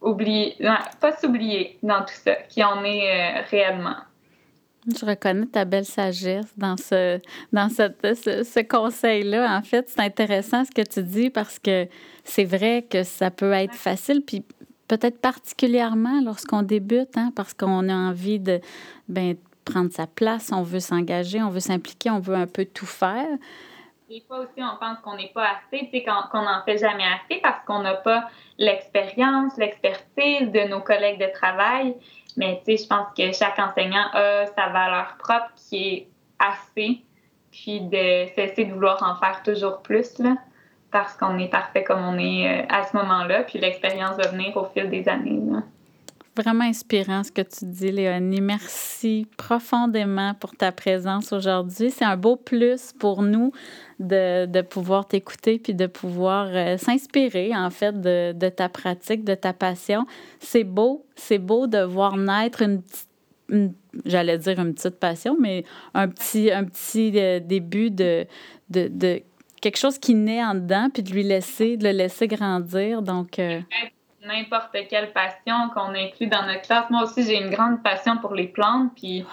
oublier, 0.00 0.56
pas 1.00 1.12
s'oublier 1.16 1.78
dans 1.82 2.00
tout 2.00 2.14
ça, 2.24 2.34
qui 2.48 2.62
en 2.62 2.84
est 2.84 3.10
euh, 3.10 3.42
réellement. 3.50 3.96
Je 4.86 5.04
reconnais 5.04 5.46
ta 5.46 5.64
belle 5.64 5.84
sagesse 5.84 6.56
dans 6.56 6.76
ce, 6.76 7.20
dans 7.52 7.68
cette, 7.68 8.00
ce, 8.16 8.42
ce 8.42 8.60
conseil-là. 8.60 9.58
En 9.58 9.62
fait, 9.62 9.88
c'est 9.88 10.00
intéressant 10.00 10.64
ce 10.64 10.70
que 10.70 10.82
tu 10.82 11.02
dis 11.02 11.30
parce 11.30 11.58
que 11.58 11.86
c'est 12.24 12.44
vrai 12.44 12.86
que 12.88 13.02
ça 13.02 13.30
peut 13.30 13.52
être 13.52 13.74
facile. 13.74 14.22
Puis 14.24 14.44
peut-être 14.88 15.20
particulièrement 15.20 16.20
lorsqu'on 16.24 16.62
débute, 16.62 17.16
hein, 17.16 17.32
parce 17.36 17.54
qu'on 17.54 17.88
a 17.88 17.94
envie 17.94 18.40
de 18.40 18.60
ben, 19.08 19.36
prendre 19.64 19.92
sa 19.92 20.06
place, 20.06 20.50
on 20.52 20.62
veut 20.62 20.80
s'engager, 20.80 21.42
on 21.42 21.50
veut 21.50 21.60
s'impliquer, 21.60 22.10
on 22.10 22.20
veut 22.20 22.34
un 22.34 22.46
peu 22.46 22.64
tout 22.64 22.86
faire. 22.86 23.28
Des 24.08 24.22
fois 24.26 24.38
aussi, 24.38 24.56
on 24.56 24.76
pense 24.80 24.98
qu'on 25.02 25.16
n'est 25.16 25.32
pas 25.34 25.48
assez, 25.50 25.90
qu'on 26.02 26.42
n'en 26.42 26.64
fait 26.64 26.78
jamais 26.78 27.04
assez 27.04 27.40
parce 27.42 27.62
qu'on 27.66 27.80
n'a 27.80 27.94
pas 27.94 28.28
l'expérience, 28.56 29.56
l'expertise 29.58 30.50
de 30.50 30.66
nos 30.68 30.80
collègues 30.80 31.20
de 31.20 31.30
travail. 31.32 31.94
Mais 32.38 32.62
je 32.66 32.86
pense 32.86 33.08
que 33.16 33.32
chaque 33.32 33.58
enseignant 33.58 34.06
a 34.12 34.46
sa 34.46 34.68
valeur 34.68 35.16
propre 35.18 35.52
qui 35.56 35.88
est 35.88 36.08
assez, 36.38 37.02
puis 37.50 37.80
de 37.80 38.26
cesser 38.34 38.64
de 38.64 38.72
vouloir 38.72 39.02
en 39.02 39.16
faire 39.16 39.42
toujours 39.42 39.82
plus. 39.82 40.18
Là. 40.18 40.36
Parce 40.90 41.14
qu'on 41.14 41.38
est 41.38 41.50
parfait 41.50 41.84
comme 41.84 42.02
on 42.02 42.18
est 42.18 42.66
à 42.68 42.84
ce 42.84 42.96
moment-là, 42.96 43.42
puis 43.42 43.58
l'expérience 43.58 44.16
va 44.16 44.28
venir 44.28 44.56
au 44.56 44.64
fil 44.64 44.88
des 44.90 45.08
années. 45.08 45.40
Vraiment 46.38 46.66
inspirant 46.66 47.24
ce 47.24 47.32
que 47.32 47.42
tu 47.42 47.64
dis, 47.64 47.90
Léonie. 47.90 48.40
Merci 48.40 49.26
profondément 49.36 50.34
pour 50.34 50.54
ta 50.54 50.70
présence 50.70 51.32
aujourd'hui. 51.32 51.90
C'est 51.90 52.04
un 52.04 52.16
beau 52.16 52.36
plus 52.36 52.92
pour 52.92 53.22
nous 53.22 53.50
de, 53.98 54.46
de 54.46 54.60
pouvoir 54.60 55.08
t'écouter 55.08 55.58
puis 55.58 55.74
de 55.74 55.88
pouvoir 55.88 56.46
euh, 56.52 56.76
s'inspirer, 56.76 57.50
en 57.56 57.70
fait, 57.70 58.00
de, 58.00 58.30
de, 58.30 58.48
ta 58.50 58.68
pratique, 58.68 59.24
de 59.24 59.34
ta 59.34 59.52
passion. 59.52 60.06
C'est 60.38 60.62
beau, 60.62 61.04
c'est 61.16 61.38
beau 61.38 61.66
de 61.66 61.82
voir 61.82 62.16
naître 62.16 62.62
une 62.62 62.82
petite, 62.82 63.08
j'allais 64.04 64.38
dire 64.38 64.60
une 64.60 64.74
petite 64.74 65.00
passion, 65.00 65.36
mais 65.40 65.64
un 65.94 66.06
petit, 66.06 66.52
un 66.52 66.62
petit 66.62 67.14
euh, 67.16 67.40
début 67.40 67.90
de, 67.90 68.26
de, 68.70 68.86
de, 68.86 69.22
quelque 69.60 69.78
chose 69.78 69.98
qui 69.98 70.14
naît 70.14 70.44
en 70.44 70.54
dedans, 70.54 70.88
puis 70.92 71.02
de 71.02 71.10
lui 71.12 71.22
laisser, 71.22 71.76
de 71.76 71.84
le 71.84 71.92
laisser 71.92 72.26
grandir. 72.26 73.02
Donc, 73.02 73.38
euh, 73.38 73.60
n'importe 74.24 74.76
quelle 74.88 75.12
passion 75.12 75.70
qu'on 75.74 75.94
inclut 75.94 76.26
dans 76.26 76.46
notre 76.46 76.62
classe. 76.62 76.88
Moi 76.90 77.02
aussi, 77.02 77.24
j'ai 77.24 77.40
une 77.40 77.50
grande 77.50 77.82
passion 77.82 78.18
pour 78.18 78.34
les 78.34 78.48
plantes, 78.48 78.92
puis 78.96 79.24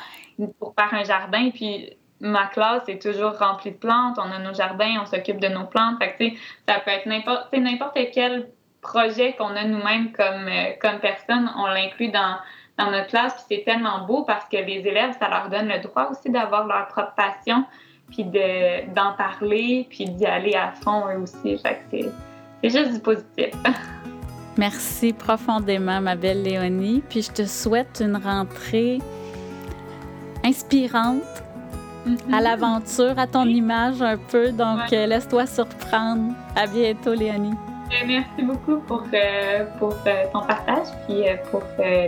pour 0.59 0.73
faire 0.77 0.93
un 0.93 1.03
jardin, 1.03 1.49
puis 1.51 1.95
ma 2.19 2.47
classe 2.47 2.87
est 2.87 3.01
toujours 3.01 3.37
remplie 3.37 3.71
de 3.71 3.77
plantes. 3.77 4.17
On 4.17 4.31
a 4.31 4.39
nos 4.39 4.53
jardins, 4.53 5.01
on 5.01 5.05
s'occupe 5.05 5.39
de 5.39 5.47
nos 5.47 5.65
plantes. 5.65 5.97
Fait 5.99 6.15
que, 6.17 6.37
ça 6.67 6.79
peut 6.79 6.91
être 6.91 7.05
n'importe, 7.07 7.97
quel 8.13 8.49
projet 8.81 9.33
qu'on 9.33 9.55
a 9.55 9.63
nous-mêmes 9.63 10.11
comme, 10.11 10.47
euh, 10.47 10.73
comme 10.81 10.99
personne, 10.99 11.51
on 11.57 11.65
l'inclut 11.67 12.09
dans, 12.09 12.37
dans 12.77 12.91
notre 12.91 13.07
classe. 13.07 13.33
Puis 13.33 13.57
c'est 13.57 13.63
tellement 13.63 14.05
beau 14.05 14.23
parce 14.23 14.45
que 14.45 14.57
les 14.57 14.87
élèves, 14.87 15.15
ça 15.19 15.29
leur 15.29 15.49
donne 15.49 15.67
le 15.67 15.79
droit 15.79 16.09
aussi 16.11 16.29
d'avoir 16.29 16.67
leur 16.67 16.87
propre 16.87 17.13
passion, 17.15 17.65
puis 18.09 18.23
de, 18.23 18.93
d'en 18.93 19.13
parler, 19.13 19.87
puis 19.89 20.05
d'y 20.05 20.25
aller 20.25 20.53
à 20.53 20.71
fond 20.71 21.03
eux 21.09 21.21
aussi. 21.21 21.57
Fait 21.57 21.75
que 21.75 21.81
c'est, 21.91 22.11
c'est 22.63 22.69
juste 22.69 22.93
du 22.93 22.99
positif. 22.99 23.51
Merci 24.57 25.11
profondément, 25.11 25.99
ma 26.01 26.15
belle 26.15 26.43
Léonie. 26.43 27.03
Puis 27.09 27.23
je 27.23 27.31
te 27.31 27.45
souhaite 27.45 28.01
une 28.03 28.15
rentrée 28.15 28.99
inspirante 30.43 31.21
à 32.05 32.09
mm-hmm. 32.09 32.43
l'aventure, 32.43 33.19
à 33.19 33.27
ton 33.27 33.45
image 33.45 34.01
un 34.01 34.17
peu. 34.17 34.51
Donc, 34.51 34.93
euh, 34.93 35.07
laisse-toi 35.07 35.45
surprendre. 35.45 36.33
À 36.55 36.67
bientôt, 36.67 37.13
Léonie. 37.13 37.53
Euh, 37.91 38.05
merci 38.07 38.41
beaucoup 38.43 38.77
pour, 38.87 39.03
euh, 39.13 39.65
pour 39.77 39.93
ton 40.31 40.41
partage 40.41 40.87
puis 41.05 41.23
pour 41.51 41.61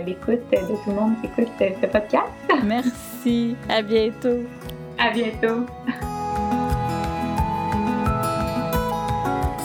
l'écoute 0.06 0.40
de 0.50 0.56
tout 0.56 0.78
le 0.88 0.94
monde 0.94 1.14
qui 1.20 1.26
écoute 1.26 1.52
ce 1.58 1.86
podcast. 1.86 2.32
Merci. 2.64 3.56
À 3.68 3.82
bientôt. 3.82 4.42
À 4.98 5.10
bientôt. 5.10 5.64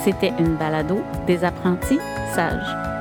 C'était 0.03 0.33
une 0.37 0.55
balado 0.57 1.01
des 1.25 1.43
apprentis 1.43 1.99
sages. 2.35 2.92